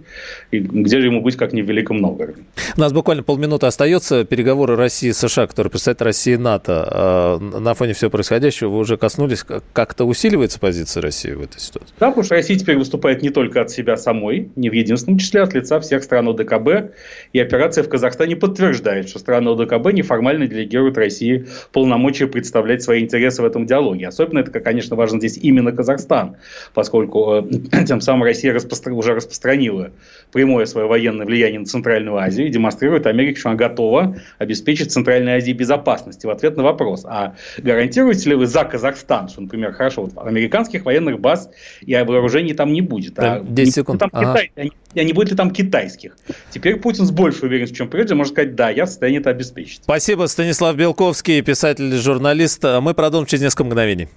И 0.50 0.60
где 0.60 1.00
же 1.00 1.06
ему 1.06 1.20
быть, 1.20 1.36
как 1.36 1.52
не 1.52 1.62
в 1.62 1.66
Великом 1.68 1.98
Новгороде? 1.98 2.42
У 2.76 2.80
нас 2.80 2.92
буквально 2.92 3.22
полминуты 3.22 3.66
остается. 3.66 4.24
Переговоры 4.24 4.76
России 4.76 5.10
и 5.10 5.12
США, 5.12 5.46
которые 5.46 5.70
представляют 5.70 6.02
России 6.02 6.34
и 6.34 6.36
НАТО. 6.36 6.88
А, 6.90 7.38
на 7.38 7.74
фоне 7.74 7.92
всего 7.92 8.10
происходящего 8.10 8.70
вы 8.70 8.78
уже 8.78 8.96
коснулись. 8.96 9.44
Как-то 9.72 10.04
усиливается 10.04 10.58
позиция 10.58 11.02
России 11.02 11.32
в 11.32 11.42
этой 11.42 11.60
ситуации? 11.60 11.92
Да, 12.00 12.08
потому 12.08 12.24
что 12.24 12.34
Россия 12.34 12.58
теперь 12.58 12.78
выступает 12.78 13.22
не 13.22 13.30
только 13.30 13.60
от 13.60 13.70
себя 13.70 13.96
самой, 13.96 14.50
не 14.56 14.70
в 14.70 14.72
единственном 14.72 15.18
числе, 15.18 15.42
а 15.42 15.44
от 15.44 15.54
лица 15.54 15.80
всех 15.80 16.02
стран 16.02 16.28
ОДКБ. 16.28 16.94
И 17.32 17.40
операция 17.40 17.84
в 17.84 17.88
Казахстане 17.88 18.36
подтверждает, 18.36 19.08
что 19.08 19.18
страны 19.18 19.50
ОДКБ 19.50 19.92
неформально 19.92 20.46
делегируют 20.56 20.96
России 20.96 21.46
полномочия 21.72 22.26
представлять 22.26 22.82
свои 22.82 23.02
интересы 23.02 23.42
в 23.42 23.44
этом 23.44 23.66
диалоге. 23.66 24.08
Особенно 24.08 24.40
это, 24.40 24.58
конечно, 24.60 24.96
важно 24.96 25.18
здесь 25.18 25.38
именно 25.38 25.72
Казахстан, 25.72 26.36
поскольку 26.74 27.46
э, 27.72 27.84
тем 27.86 28.00
самым 28.00 28.24
Россия 28.24 28.52
распостро... 28.52 28.92
уже 28.92 29.14
распространила 29.14 29.92
прямое 30.32 30.66
свое 30.66 30.86
военное 30.86 31.26
влияние 31.26 31.60
на 31.60 31.66
Центральную 31.66 32.16
Азию 32.16 32.46
и 32.46 32.50
демонстрирует 32.50 33.06
Америке, 33.06 33.38
что 33.38 33.50
она 33.50 33.58
готова 33.58 34.16
обеспечить 34.38 34.92
Центральной 34.92 35.34
Азии 35.34 35.52
безопасность. 35.52 36.24
в 36.24 36.30
ответ 36.30 36.56
на 36.56 36.62
вопрос, 36.62 37.04
а 37.04 37.34
гарантируете 37.58 38.30
ли 38.30 38.36
вы 38.36 38.46
за 38.46 38.64
Казахстан, 38.64 39.28
что, 39.28 39.42
например, 39.42 39.72
хорошо, 39.72 40.04
вот 40.04 40.26
американских 40.26 40.84
военных 40.84 41.20
баз 41.20 41.50
и 41.80 41.94
вооружений 41.94 42.54
там 42.54 42.72
не 42.72 42.80
будет, 42.80 43.18
а 43.18 43.40
10 43.40 43.74
секунд. 43.74 44.00
Там 44.00 44.10
ага. 44.12 44.34
Китай, 44.34 44.72
а, 44.94 45.00
а 45.00 45.04
не 45.04 45.12
будет 45.12 45.30
ли 45.30 45.36
там 45.36 45.50
китайских? 45.50 46.16
Теперь 46.50 46.76
Путин 46.76 47.04
с 47.04 47.10
большей 47.10 47.48
уверенностью, 47.48 47.76
чем 47.76 47.88
прежде, 47.88 48.14
может 48.14 48.32
сказать, 48.32 48.54
да, 48.54 48.70
я 48.70 48.84
в 48.84 48.88
состоянии 48.88 49.20
это 49.20 49.30
обеспечить. 49.30 49.82
Спасибо, 49.82 50.26
Станислав 50.26 50.45
Белковский, 50.74 51.40
писатель 51.42 51.92
журналист. 51.96 52.62
Мы 52.62 52.94
продолжим 52.94 53.26
через 53.26 53.42
несколько 53.42 53.64
мгновений. 53.64 54.08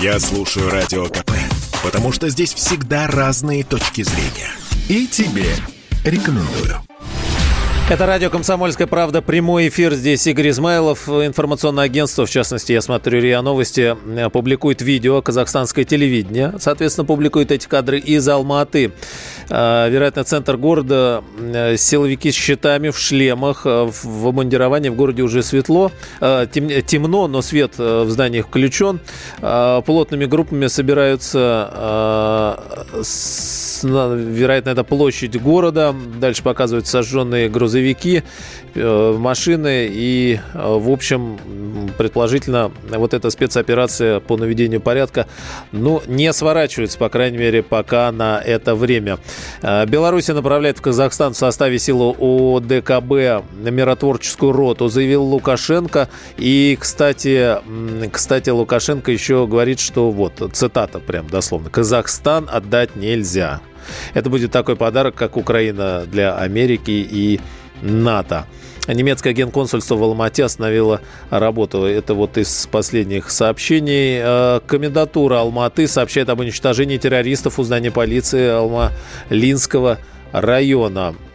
Я 0.00 0.18
слушаю 0.18 0.70
Радио 0.70 1.06
КП, 1.06 1.32
потому 1.82 2.12
что 2.12 2.28
здесь 2.28 2.52
всегда 2.54 3.06
разные 3.06 3.64
точки 3.64 4.02
зрения. 4.02 4.50
И 4.88 5.06
тебе 5.06 5.46
рекомендую. 6.04 6.82
Это 7.90 8.06
радио 8.06 8.30
«Комсомольская 8.30 8.86
правда». 8.86 9.20
Прямой 9.20 9.68
эфир. 9.68 9.92
Здесь 9.92 10.26
Игорь 10.26 10.48
Измайлов. 10.48 11.06
Информационное 11.06 11.84
агентство, 11.84 12.24
в 12.24 12.30
частности, 12.30 12.72
я 12.72 12.80
смотрю 12.80 13.20
РИА 13.20 13.42
Новости, 13.42 13.94
публикует 14.30 14.80
видео. 14.80 15.20
Казахстанское 15.20 15.84
телевидение, 15.84 16.54
соответственно, 16.58 17.04
публикует 17.04 17.52
эти 17.52 17.66
кадры 17.66 17.98
из 17.98 18.26
Алматы. 18.26 18.92
Э, 19.50 19.88
вероятно, 19.90 20.24
центр 20.24 20.56
города. 20.56 21.22
Силовики 21.76 22.30
с 22.32 22.34
щитами, 22.34 22.90
в 22.90 22.98
шлемах, 22.98 23.64
в 23.64 24.28
обмундировании. 24.28 24.88
В 24.88 24.96
городе 24.96 25.22
уже 25.22 25.42
светло. 25.42 25.90
Темно, 26.20 27.28
но 27.28 27.42
свет 27.42 27.78
в 27.78 28.08
зданиях 28.08 28.46
включен. 28.46 29.00
Плотными 29.40 30.24
группами 30.26 30.66
собираются, 30.68 32.58
вероятно, 33.82 34.70
это 34.70 34.84
площадь 34.84 35.40
города. 35.40 35.94
Дальше 36.20 36.42
показывают 36.42 36.86
сожженные 36.86 37.48
грузовики 37.48 38.22
э, 38.74 39.16
машины 39.18 39.88
и, 39.90 40.40
в 40.54 40.90
общем, 40.90 41.38
предположительно, 41.98 42.72
вот 42.90 43.14
эта 43.14 43.30
спецоперация 43.30 44.20
по 44.20 44.36
наведению 44.36 44.80
порядка, 44.80 45.26
ну, 45.72 46.02
не 46.06 46.32
сворачивается, 46.32 46.98
по 46.98 47.08
крайней 47.08 47.38
мере, 47.38 47.62
пока 47.62 48.10
на 48.12 48.40
это 48.40 48.74
время. 48.74 49.18
Э, 49.62 49.86
Беларусь 49.86 50.28
направляет 50.28 50.78
в 50.78 50.82
Казахстан 50.82 51.34
в 51.34 51.36
составе 51.36 51.78
силы 51.78 52.14
ОДКБ 52.18 53.44
миротворческую 53.70 54.52
роту, 54.52 54.88
заявил 54.88 55.22
Лукашенко. 55.24 56.08
И, 56.36 56.76
кстати, 56.80 57.56
кстати, 58.10 58.50
Лукашенко 58.50 59.10
еще 59.10 59.46
говорит, 59.46 59.80
что 59.80 60.10
вот, 60.10 60.42
цитата 60.52 61.00
прям 61.00 61.26
дословно, 61.28 61.70
«Казахстан 61.70 62.48
отдать 62.50 62.96
нельзя». 62.96 63.60
Это 64.14 64.30
будет 64.30 64.50
такой 64.50 64.76
подарок, 64.76 65.14
как 65.14 65.36
Украина 65.36 66.04
для 66.06 66.36
Америки 66.36 66.90
и 66.90 67.40
НАТО. 67.82 68.46
Немецкое 68.86 69.32
генконсульство 69.32 69.96
в 69.96 70.02
Алмате 70.02 70.44
остановило 70.44 71.00
работу. 71.30 71.84
Это 71.84 72.14
вот 72.14 72.36
из 72.36 72.68
последних 72.70 73.30
сообщений. 73.30 74.18
Э, 74.22 74.60
комендатура 74.66 75.40
Алматы 75.40 75.88
сообщает 75.88 76.28
об 76.28 76.40
уничтожении 76.40 76.98
террористов 76.98 77.58
у 77.58 77.62
здания 77.62 77.90
полиции 77.90 78.48
Алма-Линского. 78.48 79.98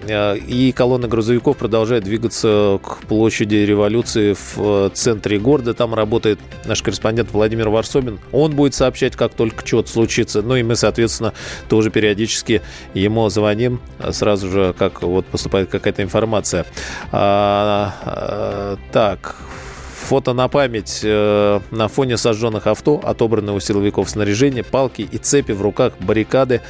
Э, 0.01 0.37
и 0.37 0.73
колонна 0.73 1.07
грузовиков 1.07 1.55
продолжает 1.55 2.03
двигаться 2.03 2.79
к 2.83 2.97
площади 3.07 3.55
революции 3.55 4.33
в 4.33 4.57
э, 4.57 4.89
центре 4.93 5.39
города. 5.39 5.73
Там 5.73 5.93
работает 5.93 6.37
наш 6.65 6.83
корреспондент 6.83 7.31
Владимир 7.31 7.69
Варсобин. 7.69 8.19
Он 8.33 8.53
будет 8.53 8.73
сообщать, 8.73 9.15
как 9.15 9.33
только 9.33 9.65
что-то 9.65 9.89
случится. 9.89 10.41
Ну 10.41 10.57
и 10.57 10.63
мы, 10.63 10.75
соответственно, 10.75 11.33
тоже 11.69 11.91
периодически 11.91 12.61
ему 12.93 13.29
звоним 13.29 13.79
э, 13.99 14.11
сразу 14.11 14.49
же, 14.49 14.75
как 14.77 15.01
вот 15.01 15.25
поступает 15.25 15.69
какая-то 15.69 16.03
информация. 16.03 16.65
А, 17.13 17.95
а, 18.03 18.77
так, 18.91 19.37
Фото 20.09 20.33
на 20.33 20.47
память 20.47 21.01
э, 21.03 21.59
на 21.69 21.87
фоне 21.87 22.17
сожженных 22.17 22.65
авто, 22.65 22.99
отобранные 23.03 23.55
у 23.55 23.59
силовиков 23.59 24.09
снаряжение, 24.09 24.63
палки 24.63 25.03
и 25.03 25.19
цепи 25.19 25.51
в 25.51 25.61
руках, 25.61 25.93
баррикады, 25.99 26.61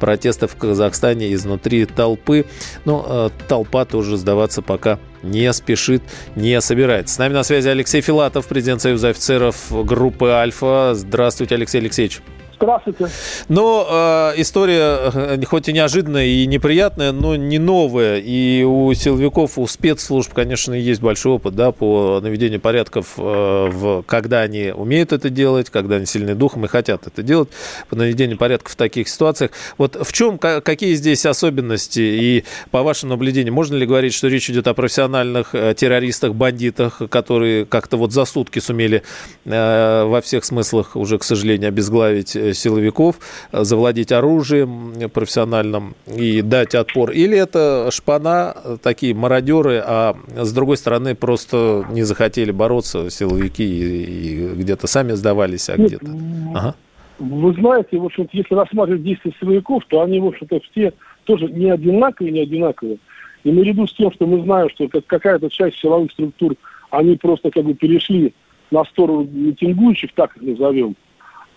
протесты 0.00 0.46
в 0.46 0.56
Казахстане 0.56 1.34
изнутри 1.34 1.84
толпы. 1.84 2.46
Но 2.86 3.04
э, 3.06 3.30
толпа 3.48 3.84
тоже 3.84 4.16
сдаваться 4.16 4.62
пока 4.62 4.98
не 5.22 5.52
спешит, 5.52 6.02
не 6.36 6.58
собирается. 6.62 7.16
С 7.16 7.18
нами 7.18 7.34
на 7.34 7.42
связи 7.42 7.68
Алексей 7.68 8.00
Филатов, 8.00 8.46
президент 8.46 8.80
Союза 8.80 9.10
офицеров 9.10 9.56
группы 9.70 10.28
«Альфа». 10.28 10.92
Здравствуйте, 10.94 11.56
Алексей 11.56 11.82
Алексеевич. 11.82 12.22
Здравствуйте. 12.58 13.08
Но 13.48 13.86
э, 14.34 14.40
история 14.40 15.10
э, 15.12 15.44
хоть 15.44 15.68
и 15.68 15.74
неожиданная 15.74 16.24
и 16.24 16.46
неприятная, 16.46 17.12
но 17.12 17.36
не 17.36 17.58
новая. 17.58 18.18
И 18.18 18.62
у 18.62 18.94
силовиков, 18.94 19.58
у 19.58 19.66
спецслужб, 19.66 20.32
конечно, 20.32 20.72
есть 20.72 21.02
большой 21.02 21.32
опыт 21.32 21.54
да, 21.54 21.70
по 21.70 22.20
наведению 22.22 22.60
порядков, 22.60 23.14
э, 23.18 23.20
в, 23.20 24.02
когда 24.04 24.40
они 24.40 24.72
умеют 24.74 25.12
это 25.12 25.28
делать, 25.28 25.68
когда 25.68 25.96
они 25.96 26.06
сильны 26.06 26.34
духом 26.34 26.64
и 26.64 26.68
хотят 26.68 27.06
это 27.06 27.22
делать, 27.22 27.50
по 27.90 27.96
наведению 27.96 28.38
порядка 28.38 28.70
в 28.70 28.76
таких 28.76 29.08
ситуациях. 29.08 29.50
Вот 29.76 29.96
в 30.00 30.12
чем, 30.12 30.38
какие 30.38 30.94
здесь 30.94 31.26
особенности? 31.26 32.00
И 32.00 32.44
по 32.70 32.82
вашим 32.82 33.10
наблюдениям, 33.10 33.54
можно 33.54 33.76
ли 33.76 33.84
говорить, 33.84 34.14
что 34.14 34.28
речь 34.28 34.48
идет 34.48 34.66
о 34.66 34.72
профессиональных 34.72 35.54
э, 35.54 35.74
террористах, 35.76 36.34
бандитах, 36.34 37.02
которые 37.10 37.66
как-то 37.66 37.98
вот 37.98 38.12
за 38.12 38.24
сутки 38.24 38.60
сумели 38.60 39.02
э, 39.44 40.04
во 40.04 40.22
всех 40.22 40.46
смыслах 40.46 40.96
уже, 40.96 41.18
к 41.18 41.24
сожалению, 41.24 41.68
обезглавить 41.68 42.34
Э, 42.45 42.45
силовиков, 42.54 43.16
э, 43.52 43.64
завладеть 43.64 44.12
оружием 44.12 44.94
профессиональным 45.12 45.94
и 46.06 46.42
дать 46.42 46.74
отпор? 46.74 47.10
Или 47.10 47.38
это 47.38 47.90
шпана, 47.90 48.54
э, 48.64 48.76
такие 48.82 49.14
мародеры, 49.14 49.82
а 49.84 50.16
с 50.36 50.52
другой 50.52 50.76
стороны 50.76 51.14
просто 51.14 51.86
не 51.90 52.02
захотели 52.02 52.50
бороться 52.50 53.10
силовики 53.10 53.64
и, 53.64 54.04
и 54.04 54.54
где-то 54.54 54.86
сами 54.86 55.12
сдавались, 55.12 55.68
а 55.68 55.76
где-то... 55.76 56.06
Ага. 56.54 56.74
Вы 57.18 57.54
знаете, 57.54 57.96
в 57.98 58.04
общем 58.04 58.28
если 58.32 58.54
рассматривать 58.54 59.02
действия 59.02 59.32
силовиков, 59.40 59.84
то 59.88 60.02
они, 60.02 60.20
в 60.20 60.26
общем-то, 60.26 60.60
все 60.70 60.92
тоже 61.24 61.46
не 61.46 61.70
одинаковые, 61.70 62.32
не 62.32 62.40
одинаковые. 62.40 62.98
И 63.44 63.50
наряду 63.50 63.86
с 63.86 63.94
тем, 63.94 64.12
что 64.12 64.26
мы 64.26 64.42
знаем, 64.42 64.68
что 64.70 64.88
какая-то 65.06 65.48
часть 65.48 65.78
силовых 65.78 66.10
структур, 66.12 66.56
они 66.90 67.16
просто 67.16 67.50
как 67.50 67.64
бы 67.64 67.74
перешли 67.74 68.34
на 68.70 68.84
сторону 68.84 69.28
митингующих, 69.30 70.12
так 70.14 70.36
их 70.36 70.42
назовем, 70.42 70.96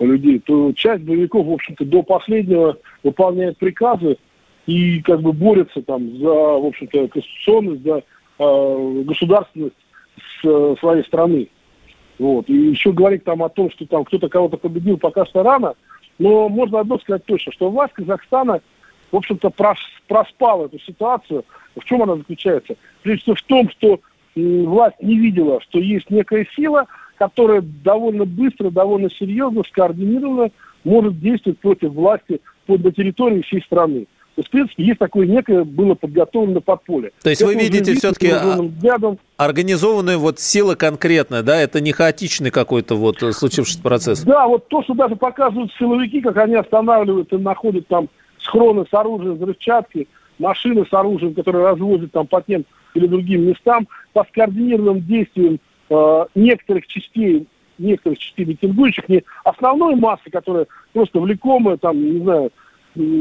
людей, 0.05 0.39
то 0.39 0.71
часть 0.73 1.03
боевиков, 1.03 1.45
в 1.45 1.51
общем-то, 1.51 1.85
до 1.85 2.03
последнего 2.03 2.77
выполняет 3.03 3.57
приказы 3.57 4.17
и 4.65 5.01
как 5.01 5.21
бы 5.21 5.33
борется 5.33 5.81
там 5.81 6.17
за, 6.17 6.27
в 6.27 6.65
общем-то, 6.65 7.07
конституционность, 7.07 7.83
за 7.83 8.03
э, 8.39 9.03
государственность 9.05 9.75
с, 10.41 10.75
своей 10.79 11.03
страны. 11.03 11.49
Вот. 12.17 12.49
И 12.49 12.53
еще 12.53 12.91
говорить 12.91 13.23
там 13.23 13.43
о 13.43 13.49
том, 13.49 13.71
что 13.71 13.85
там 13.85 14.03
кто-то 14.05 14.29
кого-то 14.29 14.57
победил, 14.57 14.97
пока 14.97 15.25
что 15.25 15.43
рано, 15.43 15.75
но 16.17 16.49
можно 16.49 16.79
одно 16.79 16.99
сказать 16.99 17.25
точно, 17.25 17.51
что 17.51 17.69
власть 17.69 17.93
Казахстана 17.93 18.61
в 19.11 19.15
общем-то, 19.15 19.51
проспал 20.07 20.65
эту 20.65 20.79
ситуацию. 20.79 21.45
В 21.75 21.83
чем 21.85 22.03
она 22.03 22.15
заключается? 22.15 22.75
Прежде 23.01 23.23
всего 23.23 23.35
в 23.35 23.41
том, 23.43 23.69
что 23.69 23.99
власть 24.35 25.01
не 25.01 25.17
видела, 25.17 25.61
что 25.61 25.79
есть 25.79 26.09
некая 26.09 26.47
сила, 26.55 26.85
которая 27.19 27.61
довольно 27.61 28.23
быстро, 28.25 28.71
довольно 28.71 29.09
серьезно, 29.11 29.63
скоординированно 29.69 30.51
может 30.85 31.19
действовать 31.19 31.59
против 31.59 31.91
власти 31.91 32.39
на 32.67 32.91
территории 32.91 33.41
всей 33.41 33.61
страны. 33.61 34.07
То 34.35 34.41
есть, 34.41 34.47
в 34.47 34.51
принципе, 34.51 34.83
есть 34.85 34.99
такое 34.99 35.27
некое 35.27 35.65
было 35.65 35.95
подготовлено 35.95 36.61
подполье. 36.61 37.11
То 37.21 37.29
есть 37.29 37.41
это 37.41 37.51
вы 37.51 37.55
видите 37.59 37.93
все-таки 37.95 38.31
организованную 39.35 40.17
вот 40.17 40.39
сила 40.39 40.75
конкретная, 40.75 41.43
да? 41.43 41.59
Это 41.59 41.81
не 41.81 41.91
хаотичный 41.91 42.51
какой-то 42.51 42.95
вот 42.95 43.21
э, 43.21 43.33
случившийся 43.33 43.81
процесс? 43.81 44.21
Да, 44.21 44.47
вот 44.47 44.69
то, 44.69 44.81
что 44.83 44.93
даже 44.93 45.17
показывают 45.17 45.73
силовики, 45.77 46.21
как 46.21 46.37
они 46.37 46.55
останавливают 46.55 47.33
и 47.33 47.37
находят 47.37 47.85
там 47.87 48.07
схроны 48.39 48.85
с 48.89 48.93
оружием, 48.93 49.35
взрывчатки, 49.35 50.07
машины 50.37 50.85
с 50.89 50.93
оружием, 50.93 51.33
которые 51.33 51.65
развозят 51.65 52.13
там 52.13 52.25
по 52.25 52.41
тем 52.41 52.63
или 52.93 53.07
другим 53.07 53.47
местам, 53.47 53.89
по 54.13 54.23
скоординированным 54.23 55.05
действиям 55.05 55.59
э, 55.89 56.25
некоторых 56.35 56.87
частей 56.87 57.47
некоторых 57.79 58.19
частей 58.19 58.45
митингующих, 58.45 59.07
не 59.07 59.23
основной 59.43 59.95
массы, 59.95 60.29
которая 60.29 60.67
просто 60.93 61.19
влекомая, 61.19 61.77
там, 61.77 61.97
не 61.97 62.19
знаю, 62.19 62.51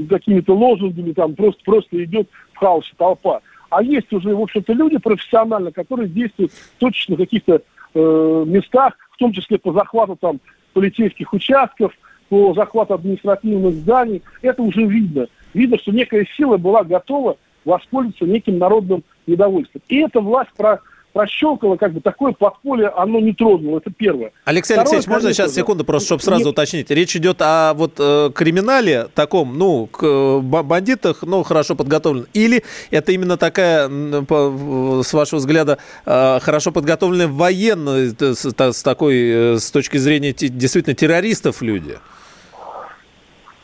какими-то 0.08 0.54
лозунгами, 0.54 1.12
там 1.12 1.34
просто, 1.34 1.62
просто 1.64 2.04
идет 2.04 2.28
в 2.52 2.58
хаосе 2.58 2.90
толпа. 2.96 3.40
А 3.70 3.82
есть 3.82 4.12
уже, 4.12 4.34
в 4.34 4.40
общем-то, 4.40 4.72
люди 4.72 4.98
профессионально, 4.98 5.72
которые 5.72 6.08
действуют 6.08 6.52
точно 6.78 7.16
в 7.16 7.18
каких-то 7.18 7.62
э, 7.94 8.44
местах, 8.46 8.94
в 9.12 9.18
том 9.18 9.32
числе 9.32 9.58
по 9.58 9.72
захвату 9.72 10.16
там 10.16 10.40
полицейских 10.72 11.32
участков, 11.32 11.92
по 12.28 12.54
захвату 12.54 12.94
административных 12.94 13.74
зданий. 13.74 14.22
Это 14.42 14.62
уже 14.62 14.84
видно. 14.84 15.26
Видно, 15.54 15.78
что 15.78 15.92
некая 15.92 16.26
сила 16.36 16.56
была 16.56 16.82
готова 16.82 17.36
воспользоваться 17.64 18.24
неким 18.24 18.58
народным 18.58 19.04
недовольством. 19.26 19.82
И 19.88 19.96
эта 19.96 20.20
власть 20.20 20.52
про 20.56 20.80
прощелкало, 21.12 21.76
как 21.76 21.92
бы 21.92 22.00
такое 22.00 22.32
подполье, 22.32 22.88
оно 22.88 23.20
не 23.20 23.32
тронуло. 23.32 23.78
Это 23.78 23.90
первое. 23.90 24.32
Алексей 24.44 24.74
Второе, 24.74 24.92
Алексеевич, 24.94 25.06
можно 25.08 25.32
сейчас 25.32 25.54
секунду, 25.54 25.84
просто 25.84 26.06
чтобы 26.06 26.22
сразу 26.22 26.44
Нет. 26.44 26.52
уточнить. 26.52 26.90
Речь 26.90 27.16
идет 27.16 27.40
о 27.40 27.74
вот 27.74 27.94
э, 27.98 28.30
криминале 28.34 29.08
таком, 29.14 29.58
ну, 29.58 29.86
к, 29.86 30.04
э, 30.04 30.40
бандитах, 30.40 31.22
ну, 31.22 31.42
хорошо 31.42 31.74
подготовлен. 31.74 32.26
Или 32.34 32.62
это 32.90 33.12
именно 33.12 33.36
такая, 33.36 33.88
по, 33.88 35.02
с 35.02 35.12
вашего 35.12 35.38
взгляда, 35.38 35.78
э, 36.06 36.38
хорошо 36.40 36.72
подготовленная 36.72 37.28
военная, 37.28 38.14
э, 38.18 38.34
с, 38.34 38.44
с 38.44 38.82
такой, 38.82 39.54
э, 39.54 39.58
с 39.58 39.70
точки 39.70 39.96
зрения 39.96 40.32
действительно 40.32 40.94
террористов 40.94 41.62
люди? 41.62 41.98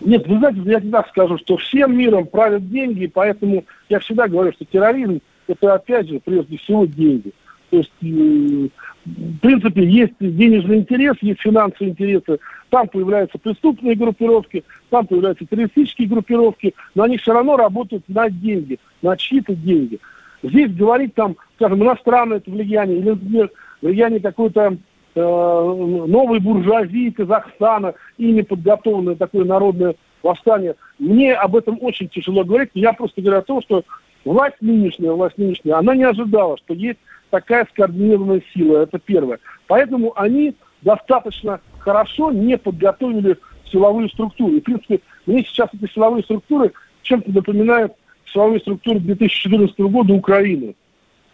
Нет, 0.00 0.26
вы 0.26 0.38
знаете, 0.38 0.60
я 0.64 0.80
всегда 0.80 1.04
скажу, 1.08 1.38
что 1.38 1.56
всем 1.56 1.96
миром 1.96 2.26
правят 2.26 2.68
деньги, 2.68 3.06
поэтому 3.06 3.64
я 3.88 4.00
всегда 4.00 4.28
говорю, 4.28 4.52
что 4.52 4.64
терроризм– 4.64 5.20
это, 5.46 5.74
опять 5.74 6.08
же, 6.08 6.20
прежде 6.20 6.56
всего 6.58 6.86
деньги. 6.86 7.32
То 7.70 7.78
есть, 7.78 7.92
э, 8.02 8.68
в 9.06 9.38
принципе, 9.40 9.84
есть 9.84 10.14
денежный 10.20 10.78
интерес, 10.78 11.16
есть 11.20 11.40
финансовые 11.40 11.90
интересы. 11.90 12.38
Там 12.70 12.88
появляются 12.88 13.38
преступные 13.38 13.96
группировки, 13.96 14.64
там 14.90 15.06
появляются 15.06 15.44
террористические 15.44 16.08
группировки, 16.08 16.74
но 16.94 17.04
они 17.04 17.18
все 17.18 17.32
равно 17.32 17.56
работают 17.56 18.04
на 18.08 18.30
деньги, 18.30 18.78
на 19.02 19.16
чьи-то 19.16 19.54
деньги. 19.54 19.98
Здесь 20.42 20.72
говорить 20.72 21.14
там, 21.14 21.36
скажем, 21.56 21.82
иностранное 21.82 22.36
это 22.36 22.50
влияние, 22.50 22.98
или, 22.98 23.10
например, 23.10 23.50
влияние 23.82 24.20
какой-то 24.20 24.76
э, 25.14 25.20
новой 25.20 26.38
буржуазии 26.38 27.10
Казахстана, 27.10 27.94
ими 28.18 28.42
подготовленное 28.42 29.16
такое 29.16 29.44
народное 29.44 29.94
восстание. 30.22 30.76
Мне 30.98 31.34
об 31.34 31.56
этом 31.56 31.78
очень 31.80 32.08
тяжело 32.08 32.44
говорить. 32.44 32.70
Я 32.74 32.92
просто 32.92 33.20
говорю 33.20 33.38
о 33.38 33.42
том, 33.42 33.62
что 33.62 33.84
власть 34.24 34.56
нынешняя, 34.60 35.12
власть 35.12 35.38
нынешняя, 35.38 35.76
она 35.76 35.94
не 35.94 36.04
ожидала, 36.04 36.56
что 36.58 36.74
есть 36.74 36.98
такая 37.30 37.66
скоординированная 37.72 38.42
сила, 38.54 38.78
это 38.78 38.98
первое. 38.98 39.38
Поэтому 39.66 40.12
они 40.16 40.54
достаточно 40.82 41.60
хорошо 41.78 42.30
не 42.30 42.56
подготовили 42.56 43.38
силовые 43.70 44.08
структуры. 44.08 44.56
И, 44.56 44.60
в 44.60 44.64
принципе, 44.64 45.00
мне 45.26 45.42
сейчас 45.42 45.68
эти 45.72 45.90
силовые 45.92 46.22
структуры 46.22 46.72
чем-то 47.02 47.32
напоминают 47.32 47.92
силовые 48.26 48.60
структуры 48.60 49.00
2014 49.00 49.78
года 49.80 50.12
Украины. 50.14 50.74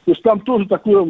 То 0.07 0.13
есть 0.13 0.23
там 0.23 0.41
тоже 0.41 0.67
такое, 0.67 1.07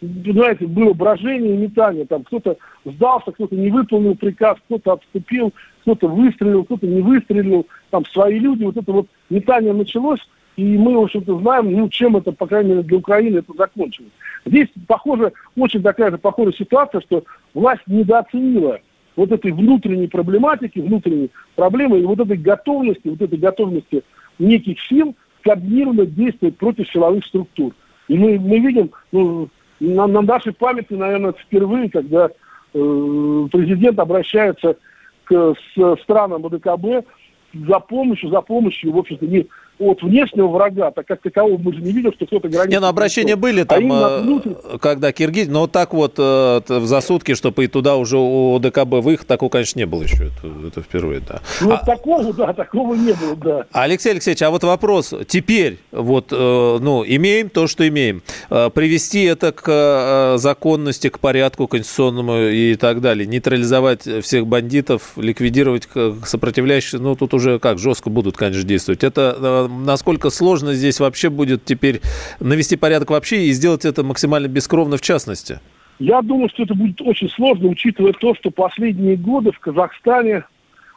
знаете, 0.00 0.66
было 0.66 0.92
брожение 0.94 1.54
и 1.54 1.58
метание. 1.58 2.06
Там 2.06 2.24
кто-то 2.24 2.56
сдался, 2.84 3.30
кто-то 3.30 3.54
не 3.54 3.70
выполнил 3.70 4.16
приказ, 4.16 4.56
кто-то 4.66 4.94
отступил, 4.94 5.52
кто-то 5.82 6.08
выстрелил, 6.08 6.64
кто-то 6.64 6.86
не 6.86 7.02
выстрелил. 7.02 7.66
Там 7.90 8.04
свои 8.06 8.38
люди, 8.38 8.64
вот 8.64 8.76
это 8.76 8.90
вот 8.90 9.06
метание 9.28 9.72
началось. 9.72 10.20
И 10.58 10.76
мы, 10.76 10.98
в 10.98 11.04
общем-то, 11.04 11.38
знаем, 11.38 11.72
ну, 11.72 11.88
чем 11.88 12.16
это, 12.16 12.32
по 12.32 12.48
крайней 12.48 12.70
мере, 12.70 12.82
для 12.82 12.98
Украины 12.98 13.38
это 13.38 13.52
закончилось. 13.56 14.10
Здесь, 14.44 14.66
похоже, 14.88 15.32
очень 15.56 15.84
такая 15.84 16.10
же 16.10 16.18
похожая 16.18 16.52
ситуация, 16.52 17.00
что 17.02 17.22
власть 17.54 17.82
недооценила 17.86 18.80
вот 19.14 19.30
этой 19.30 19.52
внутренней 19.52 20.08
проблематики, 20.08 20.80
внутренней 20.80 21.30
проблемы 21.54 22.00
и 22.00 22.04
вот 22.04 22.18
этой 22.18 22.36
готовности, 22.36 23.06
вот 23.06 23.22
этой 23.22 23.38
готовности 23.38 24.02
неких 24.40 24.80
сил 24.82 25.14
координированно 25.42 26.06
действовать 26.06 26.56
против 26.56 26.90
силовых 26.90 27.24
структур. 27.24 27.72
И 28.08 28.18
мы, 28.18 28.36
мы 28.40 28.58
видим, 28.58 28.90
ну, 29.12 29.48
на, 29.78 30.08
на 30.08 30.22
нашей 30.22 30.54
памяти, 30.54 30.94
наверное, 30.94 31.34
впервые, 31.34 31.88
когда 31.88 32.26
э, 32.26 33.48
президент 33.52 34.00
обращается 34.00 34.76
к 35.22 35.54
с, 35.54 36.02
странам 36.02 36.46
ОДКБ 36.46 37.06
за 37.54 37.78
помощью, 37.78 38.30
за 38.30 38.40
помощью, 38.40 38.92
в 38.92 38.98
общем-то, 38.98 39.24
не 39.24 39.46
от 39.78 40.02
внешнего 40.02 40.48
врага, 40.48 40.90
так 40.90 41.06
как 41.06 41.22
такового 41.22 41.58
мы 41.58 41.72
же 41.72 41.80
не 41.80 41.92
видим, 41.92 42.12
что 42.12 42.26
кто-то 42.26 42.48
границу... 42.48 42.70
Не, 42.70 42.80
ну 42.80 42.86
обращения 42.86 43.36
были 43.36 43.62
там, 43.62 43.90
а 43.92 44.20
внутрь... 44.20 44.50
когда 44.80 45.12
Киргиз, 45.12 45.48
но 45.48 45.66
так 45.66 45.94
вот 45.94 46.14
э, 46.18 46.60
за 46.68 47.00
сутки, 47.00 47.34
чтобы 47.34 47.64
и 47.64 47.66
туда 47.68 47.96
уже 47.96 48.16
у 48.18 48.58
ДКБ 48.58 49.00
выехать, 49.02 49.26
такого, 49.26 49.50
конечно, 49.50 49.78
не 49.78 49.86
было 49.86 50.02
еще. 50.02 50.26
Это, 50.26 50.68
это 50.68 50.82
впервые, 50.82 51.20
да. 51.20 51.40
Ну, 51.60 51.72
а... 51.72 51.84
такого, 51.84 52.32
да, 52.32 52.52
такого 52.52 52.94
не 52.94 53.12
было, 53.12 53.36
да. 53.36 53.66
Алексей 53.72 54.10
Алексеевич, 54.10 54.42
а 54.42 54.50
вот 54.50 54.64
вопрос. 54.64 55.14
Теперь, 55.28 55.78
вот, 55.92 56.32
э, 56.32 56.78
ну, 56.80 57.04
имеем 57.06 57.48
то, 57.48 57.66
что 57.66 57.86
имеем. 57.86 58.22
Э, 58.50 58.70
привести 58.70 59.24
это 59.24 59.52
к 59.52 60.38
законности, 60.38 61.08
к 61.08 61.18
порядку 61.18 61.68
конституционному 61.68 62.38
и 62.38 62.74
так 62.74 63.00
далее. 63.00 63.26
Нейтрализовать 63.26 64.02
всех 64.22 64.46
бандитов, 64.46 65.12
ликвидировать 65.16 65.88
сопротивляющихся, 66.24 66.98
ну, 66.98 67.14
тут 67.14 67.34
уже 67.34 67.58
как, 67.58 67.78
жестко 67.78 68.10
будут, 68.10 68.36
конечно, 68.36 68.62
действовать. 68.62 69.04
Это 69.04 69.67
насколько 69.68 70.30
сложно 70.30 70.74
здесь 70.74 71.00
вообще 71.00 71.30
будет 71.30 71.64
теперь 71.64 72.00
навести 72.40 72.76
порядок 72.76 73.10
вообще 73.10 73.44
и 73.44 73.52
сделать 73.52 73.84
это 73.84 74.02
максимально 74.02 74.48
бескровно 74.48 74.96
в 74.96 75.00
частности? 75.00 75.60
Я 75.98 76.22
думаю, 76.22 76.48
что 76.48 76.62
это 76.62 76.74
будет 76.74 77.00
очень 77.00 77.28
сложно, 77.30 77.68
учитывая 77.68 78.12
то, 78.12 78.34
что 78.34 78.50
последние 78.50 79.16
годы 79.16 79.50
в 79.52 79.58
Казахстане 79.58 80.44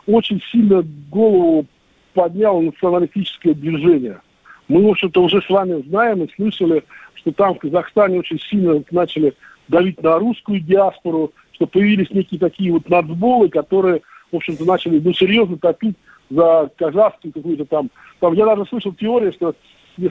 очень 0.05 0.41
сильно 0.51 0.84
голову 1.10 1.65
подняло 2.13 2.62
националистическое 2.62 3.53
движение. 3.53 4.21
Мы, 4.67 4.84
в 4.84 4.88
общем-то, 4.88 5.23
уже 5.23 5.41
с 5.41 5.49
вами 5.49 5.81
знаем 5.88 6.23
и 6.23 6.34
слышали, 6.36 6.84
что 7.15 7.31
там 7.31 7.55
в 7.55 7.60
Казахстане 7.60 8.19
очень 8.19 8.39
сильно 8.39 8.84
начали 8.91 9.34
давить 9.67 10.01
на 10.03 10.19
русскую 10.19 10.60
диаспору, 10.60 11.34
что 11.53 11.65
появились 11.65 12.12
некие 12.12 12.39
такие 12.39 12.71
вот 12.71 12.89
нацболы, 12.89 13.49
которые, 13.49 14.01
в 14.31 14.36
общем-то, 14.36 14.65
начали 14.65 14.99
ну, 14.99 15.13
серьезно 15.13 15.57
топить 15.57 15.95
за 16.31 16.69
казахскую 16.77 17.33
какую-то 17.33 17.65
там... 17.65 17.89
там 18.19 18.33
я 18.33 18.45
даже 18.45 18.65
слышал 18.65 18.93
теорию, 18.93 19.33
что 19.33 19.53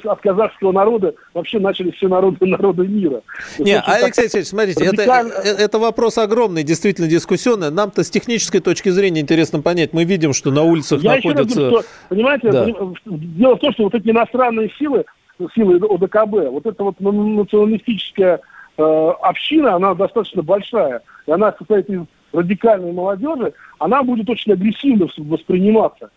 от 0.04 0.20
казахского 0.20 0.72
народа 0.72 1.14
вообще 1.34 1.58
начали 1.58 1.90
все 1.90 2.08
народы 2.08 2.36
народы 2.46 2.86
мира. 2.86 3.22
Не, 3.58 3.72
есть, 3.72 3.88
Алексей 3.88 4.22
Алексеевич, 4.22 4.48
смотрите, 4.48 4.88
радикально... 4.88 5.32
это, 5.32 5.62
это 5.62 5.78
вопрос 5.78 6.18
огромный, 6.18 6.62
действительно 6.62 7.08
дискуссионный. 7.08 7.70
Нам-то 7.70 8.04
с 8.04 8.10
технической 8.10 8.60
точки 8.60 8.90
зрения 8.90 9.20
интересно 9.20 9.62
понять. 9.62 9.92
Мы 9.92 10.04
видим, 10.04 10.32
что 10.32 10.50
на 10.50 10.62
улицах 10.62 11.02
Я 11.02 11.16
находятся... 11.16 11.60
Еще 11.60 11.76
раз 11.76 11.84
что, 11.84 11.92
понимаете, 12.08 12.50
да. 12.50 12.66
дело 13.06 13.56
в 13.56 13.60
том, 13.60 13.72
что 13.72 13.84
вот 13.84 13.94
эти 13.94 14.10
иностранные 14.10 14.70
силы, 14.78 15.04
силы 15.54 15.76
ОДКБ, 15.76 16.50
вот 16.50 16.66
эта 16.66 16.84
вот 16.84 17.00
националистическая 17.00 18.40
э, 18.76 18.82
община, 19.22 19.76
она 19.76 19.94
достаточно 19.94 20.42
большая. 20.42 21.00
И 21.26 21.32
она 21.32 21.54
состоит 21.58 21.88
из 21.88 22.02
радикальной 22.32 22.92
молодежи, 22.92 23.52
она 23.78 24.02
будет 24.02 24.28
очень 24.28 24.52
агрессивно 24.52 25.08
восприниматься. 25.16 26.10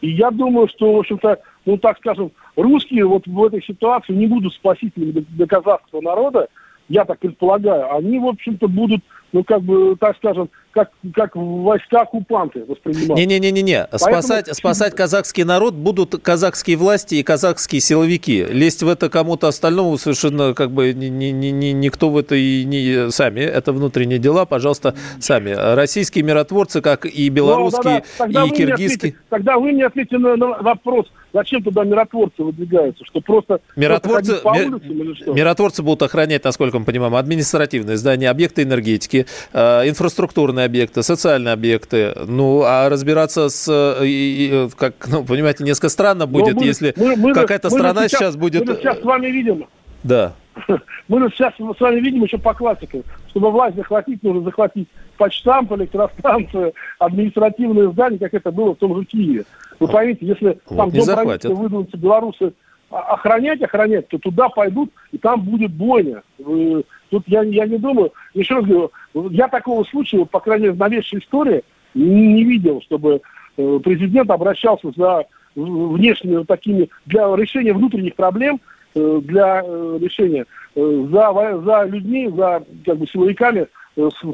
И 0.00 0.10
я 0.10 0.30
думаю, 0.30 0.68
что, 0.68 0.92
в 0.92 0.98
общем-то, 0.98 1.38
ну, 1.66 1.76
так 1.76 1.98
скажем, 1.98 2.30
русские 2.56 3.04
вот 3.04 3.26
в 3.26 3.44
этой 3.44 3.62
ситуации 3.62 4.12
не 4.12 4.26
будут 4.26 4.54
спасителями 4.54 5.24
для, 5.28 5.46
казахского 5.46 6.00
народа, 6.00 6.48
я 6.88 7.04
так 7.04 7.18
предполагаю, 7.18 7.94
они, 7.94 8.18
в 8.18 8.26
общем-то, 8.26 8.66
будут, 8.66 9.02
ну, 9.32 9.44
как 9.44 9.62
бы, 9.62 9.96
так 9.96 10.16
скажем, 10.16 10.48
как, 10.70 10.90
как 11.14 11.34
войска 11.34 12.02
оккупанты 12.02 12.64
воспринимать. 12.64 13.18
Не-не-не-не. 13.18 13.88
Спасать, 13.92 14.46
Поэтому... 14.46 14.54
спасать 14.54 14.94
казахский 14.94 15.44
народ 15.44 15.74
будут 15.74 16.16
казахские 16.22 16.76
власти 16.76 17.16
и 17.16 17.22
казахские 17.22 17.80
силовики. 17.80 18.44
Лезть 18.44 18.82
в 18.82 18.88
это 18.88 19.10
кому-то 19.10 19.48
остальному 19.48 19.98
совершенно 19.98 20.54
как 20.54 20.70
бы 20.70 20.92
ни, 20.92 21.06
ни, 21.06 21.26
ни, 21.30 21.66
никто 21.66 22.10
в 22.10 22.16
это 22.16 22.34
и 22.36 22.64
не 22.64 23.10
сами. 23.10 23.40
Это 23.40 23.72
внутренние 23.72 24.18
дела, 24.18 24.44
пожалуйста, 24.44 24.94
сами. 25.18 25.50
Российские 25.50 26.24
миротворцы, 26.24 26.80
как 26.80 27.06
и 27.06 27.28
белорусские, 27.28 28.04
ну, 28.18 28.26
да, 28.26 28.42
да. 28.42 28.46
и 28.46 28.50
киргизские. 28.50 28.96
Ответите, 28.96 29.16
тогда 29.28 29.58
вы 29.58 29.72
мне 29.72 29.86
ответите 29.86 30.18
на, 30.18 30.36
на 30.36 30.46
вопрос, 30.62 31.06
зачем 31.32 31.62
туда 31.62 31.84
миротворцы 31.84 32.42
выдвигаются? 32.42 33.04
Что 33.04 33.20
просто 33.20 33.60
миротворцы, 33.76 34.36
по 34.36 34.48
улицам, 34.48 35.34
миротворцы 35.34 35.82
будут 35.82 36.02
охранять, 36.02 36.44
насколько 36.44 36.78
мы 36.78 36.84
понимаем, 36.84 37.14
административные 37.14 37.96
здания, 37.96 38.30
объекты 38.30 38.62
энергетики, 38.62 39.26
э, 39.52 39.88
инфраструктурные 39.88 40.66
объекты, 40.66 41.02
социальные 41.02 41.52
объекты. 41.52 42.14
Ну, 42.26 42.62
а 42.64 42.88
разбираться 42.88 43.48
с... 43.48 43.98
И, 44.02 44.68
как, 44.76 45.08
ну, 45.08 45.24
понимаете, 45.24 45.64
несколько 45.64 45.88
странно 45.88 46.26
будет, 46.26 46.54
мы, 46.54 46.64
если 46.64 46.94
мы, 46.96 47.16
мы, 47.16 47.34
какая-то 47.34 47.70
мы 47.70 47.78
страна 47.78 48.08
сейчас, 48.08 48.20
сейчас 48.20 48.36
будет... 48.36 48.66
Мы 48.66 48.76
сейчас 48.76 48.98
с 49.00 49.04
вами 49.04 49.26
видим. 49.26 49.66
Да. 50.02 50.34
Мы 51.08 51.28
сейчас 51.30 51.54
с 51.54 51.80
вами 51.80 52.00
видим 52.00 52.22
еще 52.22 52.38
по 52.38 52.54
классике. 52.54 53.02
Чтобы 53.30 53.50
власть 53.50 53.76
захватить, 53.76 54.22
нужно 54.22 54.42
захватить 54.42 54.88
почтамп, 55.16 55.72
электростанцию, 55.72 56.74
административные 56.98 57.90
здания, 57.92 58.18
как 58.18 58.34
это 58.34 58.50
было 58.50 58.74
в 58.74 58.78
том 58.78 58.96
же 58.96 59.04
Киеве. 59.04 59.44
Вы 59.80 59.88
поймите, 59.88 60.26
если 60.26 60.58
вот 60.68 60.76
там 60.76 60.90
дом 60.90 61.06
правительства 61.06 61.54
выдвинутся 61.54 61.96
белорусы 61.96 62.52
охранять, 62.90 63.62
охранять, 63.62 64.08
то 64.08 64.18
туда 64.18 64.48
пойдут, 64.48 64.90
и 65.12 65.18
там 65.18 65.42
будет 65.42 65.72
бойня. 65.72 66.22
Тут 66.38 67.24
я, 67.26 67.42
я 67.42 67.66
не 67.66 67.78
думаю, 67.78 68.12
еще 68.34 68.54
раз 68.54 68.64
говорю, 68.64 68.90
я 69.30 69.48
такого 69.48 69.84
случая, 69.84 70.24
по 70.24 70.40
крайней 70.40 70.64
мере, 70.64 70.74
в 70.74 70.78
новейшей 70.78 71.20
истории 71.20 71.62
не, 71.94 72.32
не 72.34 72.44
видел, 72.44 72.80
чтобы 72.82 73.20
э, 73.56 73.80
президент 73.82 74.30
обращался 74.30 74.90
за 74.96 75.26
внешними 75.54 76.44
такими, 76.44 76.88
для 77.06 77.34
решения 77.34 77.72
внутренних 77.72 78.14
проблем, 78.14 78.60
э, 78.94 79.20
для 79.22 79.62
э, 79.64 79.98
решения 80.00 80.46
за, 80.74 81.60
за 81.64 81.84
людьми, 81.84 82.30
за 82.34 82.62
как 82.84 82.98
бы, 82.98 83.06
силовиками 83.06 83.66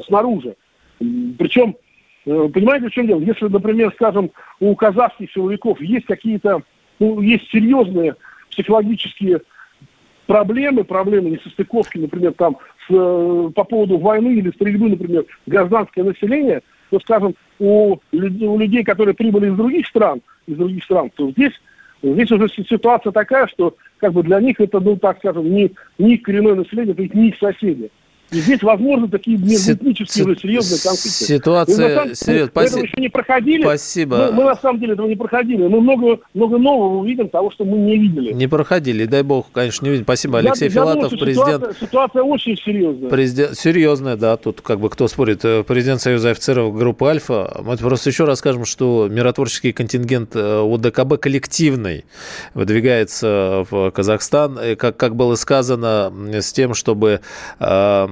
снаружи. 0.05 0.55
Причем, 0.99 1.75
понимаете, 2.25 2.89
в 2.89 2.91
чем 2.91 3.07
дело? 3.07 3.19
Если, 3.21 3.45
например, 3.47 3.91
скажем, 3.95 4.31
у 4.59 4.75
казахских 4.75 5.31
силовиков 5.31 5.79
есть 5.79 6.05
какие-то, 6.05 6.61
ну, 6.99 7.21
есть 7.21 7.49
серьезные 7.51 8.15
психологические 8.49 9.41
проблемы, 10.25 10.83
проблемы 10.83 11.29
несостыковки, 11.31 11.99
например, 11.99 12.33
там 12.33 12.57
с, 12.87 12.93
э, 12.93 13.51
по 13.53 13.63
поводу 13.63 13.97
войны 13.97 14.35
или 14.35 14.49
стрельбы, 14.51 14.89
например, 14.89 15.25
гражданское 15.45 16.03
население, 16.03 16.61
то, 16.89 16.99
скажем, 16.99 17.35
у, 17.59 17.93
у 17.93 18.57
людей, 18.57 18.83
которые 18.83 19.13
прибыли 19.13 19.49
из 19.49 19.55
других 19.55 19.87
стран, 19.87 20.21
из 20.47 20.57
других 20.57 20.83
стран, 20.83 21.11
то 21.15 21.29
здесь, 21.31 21.53
здесь 22.01 22.31
уже 22.31 22.47
ситуация 22.49 23.11
такая, 23.11 23.47
что 23.47 23.75
как 23.97 24.13
бы 24.13 24.23
для 24.23 24.39
них 24.39 24.59
это, 24.59 24.79
ну, 24.79 24.97
так 24.97 25.17
скажем, 25.19 25.51
не, 25.51 25.71
не 25.97 26.17
коренное 26.17 26.55
население, 26.55 26.93
это 26.93 27.17
не 27.17 27.29
их 27.29 27.37
соседи. 27.37 27.91
И 28.31 28.39
здесь, 28.39 28.63
возможно, 28.63 29.07
такие 29.07 29.37
межэтнические 29.37 30.25
уже 30.25 30.39
серьезные 30.39 30.79
конфликты. 30.81 31.25
Ситуация... 31.25 32.05
Мы, 32.05 32.15
серьез... 32.15 32.49
мы 32.53 32.63
этого 32.63 32.83
еще 32.83 33.01
не 33.01 33.09
проходили. 33.09 33.61
Спасибо. 33.61 34.17
Мы, 34.17 34.31
мы, 34.31 34.43
на 34.45 34.55
самом 34.55 34.79
деле, 34.79 34.93
этого 34.93 35.07
не 35.07 35.15
проходили. 35.15 35.67
Мы 35.67 35.79
много, 35.79 36.19
много 36.33 36.57
нового 36.57 36.97
увидим 36.99 37.29
того, 37.29 37.51
что 37.51 37.65
мы 37.65 37.77
не 37.77 37.97
видели. 37.97 38.33
Не 38.33 38.47
проходили. 38.47 39.05
Дай 39.05 39.21
бог, 39.21 39.47
конечно, 39.51 39.85
не 39.85 39.91
видим. 39.91 40.03
Спасибо, 40.05 40.39
Алексей 40.39 40.65
я, 40.65 40.71
Филатов, 40.71 41.11
думаю, 41.11 41.19
президент... 41.19 41.61
Ситуация, 41.61 41.87
ситуация 41.87 42.23
очень 42.23 42.57
серьезная. 42.57 43.09
Президент... 43.09 43.57
Серьезная, 43.57 44.15
да. 44.17 44.37
Тут 44.37 44.61
как 44.61 44.79
бы 44.79 44.89
кто 44.89 45.07
спорит. 45.07 45.45
Э, 45.45 45.63
президент 45.63 46.01
Союза 46.01 46.31
офицеров 46.31 46.75
группы 46.75 47.05
«Альфа». 47.05 47.61
Мы 47.63 47.77
просто 47.77 48.09
еще 48.09 48.25
раз 48.25 48.39
скажем, 48.39 48.65
что 48.65 49.07
миротворческий 49.09 49.71
контингент 49.71 50.35
э, 50.35 50.59
УДКБ 50.61 51.19
коллективный 51.19 52.05
выдвигается 52.53 53.65
в 53.69 53.91
Казахстан. 53.91 54.59
И 54.59 54.75
как, 54.75 54.97
как 54.97 55.15
было 55.15 55.35
сказано, 55.35 56.11
с 56.31 56.51
тем, 56.51 56.73
чтобы 56.73 57.21
э, 57.59 58.07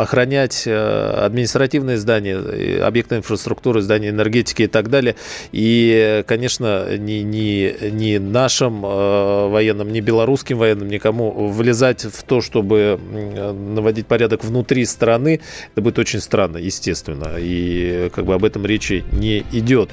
охранять 0.00 0.64
э, 0.66 1.24
административные 1.24 1.98
здания, 1.98 2.82
объекты 2.82 3.16
инфраструктуры, 3.16 3.80
здания 3.80 4.10
энергетики 4.10 4.62
и 4.62 4.66
так 4.66 4.90
далее. 4.90 5.16
И, 5.52 6.24
конечно, 6.26 6.96
ни, 6.96 7.22
ни, 7.22 7.90
ни 7.90 8.18
нашим 8.18 8.84
э, 8.84 9.48
военным, 9.48 9.92
ни 9.92 10.00
белорусским 10.00 10.58
военным, 10.58 10.88
никому 10.88 11.48
влезать 11.48 12.04
в 12.04 12.22
то, 12.22 12.40
чтобы 12.40 12.98
наводить 13.74 14.06
порядок 14.06 14.44
внутри 14.44 14.84
страны, 14.84 15.40
это 15.72 15.82
будет 15.82 15.98
очень 15.98 16.20
странно, 16.20 16.58
естественно. 16.58 17.34
И 17.38 18.10
как 18.14 18.24
бы 18.24 18.34
об 18.34 18.44
этом 18.44 18.64
речи 18.66 19.04
не 19.12 19.44
идет. 19.52 19.90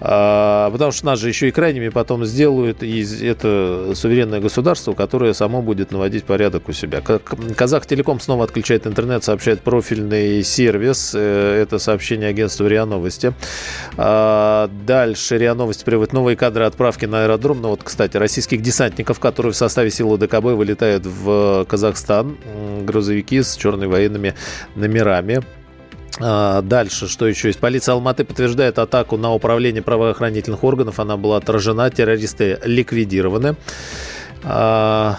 А, 0.00 0.70
потому 0.70 0.92
что 0.92 1.06
нас 1.06 1.18
же 1.18 1.28
еще 1.28 1.48
и 1.48 1.50
крайними 1.50 1.88
потом 1.88 2.24
сделают, 2.24 2.82
и 2.82 3.04
это 3.22 3.92
суверенное 3.94 4.40
государство, 4.40 4.92
которое 4.92 5.34
само 5.34 5.62
будет 5.62 5.90
наводить 5.90 6.24
порядок 6.24 6.68
у 6.68 6.72
себя. 6.72 7.00
Казах 7.00 7.57
Телеком 7.58 8.20
снова 8.20 8.44
отключает 8.44 8.86
интернет, 8.86 9.24
сообщает 9.24 9.62
профильный 9.62 10.44
сервис. 10.44 11.12
Э, 11.14 11.60
это 11.60 11.78
сообщение 11.78 12.28
агентства 12.28 12.66
РИА 12.66 12.84
Новости. 12.84 13.34
А, 13.96 14.70
дальше 14.86 15.38
РИА 15.38 15.54
Новости 15.54 15.82
приводит 15.82 16.12
новые 16.12 16.36
кадры 16.36 16.64
отправки 16.64 17.06
на 17.06 17.24
аэродром. 17.24 17.60
Ну 17.60 17.70
вот, 17.70 17.82
кстати, 17.82 18.16
российских 18.16 18.62
десантников, 18.62 19.18
которые 19.18 19.52
в 19.52 19.56
составе 19.56 19.90
силы 19.90 20.18
ДКБ 20.18 20.44
вылетают 20.54 21.04
в 21.04 21.64
Казахстан. 21.68 22.36
Грузовики 22.84 23.42
с 23.42 23.56
черными 23.56 23.90
военными 23.90 24.34
номерами. 24.76 25.42
А, 26.20 26.62
дальше, 26.62 27.08
что 27.08 27.26
еще 27.26 27.48
есть? 27.48 27.58
Полиция 27.58 27.94
Алматы 27.94 28.24
подтверждает 28.24 28.78
атаку 28.78 29.16
на 29.16 29.32
управление 29.34 29.82
правоохранительных 29.82 30.64
органов. 30.64 31.00
Она 31.00 31.16
была 31.16 31.38
отражена, 31.38 31.90
террористы 31.90 32.58
ликвидированы. 32.64 33.56
А, 34.44 35.18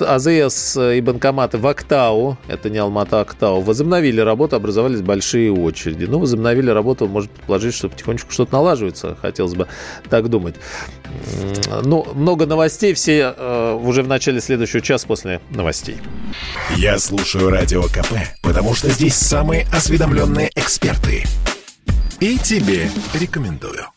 АЗС 0.00 0.76
и 0.76 1.00
банкоматы 1.00 1.58
в 1.58 1.66
Актау, 1.66 2.36
это 2.48 2.68
не 2.70 2.78
Алмата, 2.78 3.18
а 3.18 3.22
Актау, 3.22 3.60
возобновили 3.60 4.20
работу, 4.20 4.56
образовались 4.56 5.00
большие 5.00 5.50
очереди. 5.52 6.04
Ну, 6.04 6.18
возобновили 6.18 6.70
работу, 6.70 7.08
может 7.08 7.30
предположить, 7.30 7.74
что 7.74 7.88
потихонечку 7.88 8.30
что-то 8.30 8.52
налаживается, 8.52 9.16
хотелось 9.20 9.54
бы 9.54 9.68
так 10.08 10.28
думать. 10.28 10.56
Ну, 11.82 12.06
много 12.14 12.46
новостей, 12.46 12.94
все 12.94 13.34
э, 13.36 13.78
уже 13.82 14.02
в 14.02 14.08
начале 14.08 14.40
следующего 14.40 14.80
часа 14.80 15.06
после 15.06 15.40
новостей. 15.50 15.96
Я 16.76 16.98
слушаю 16.98 17.50
Радио 17.50 17.82
КП, 17.84 18.14
потому 18.42 18.74
что 18.74 18.90
здесь 18.90 19.14
самые 19.14 19.66
осведомленные 19.72 20.50
эксперты. 20.54 21.24
И 22.20 22.38
тебе 22.38 22.88
рекомендую. 23.14 23.92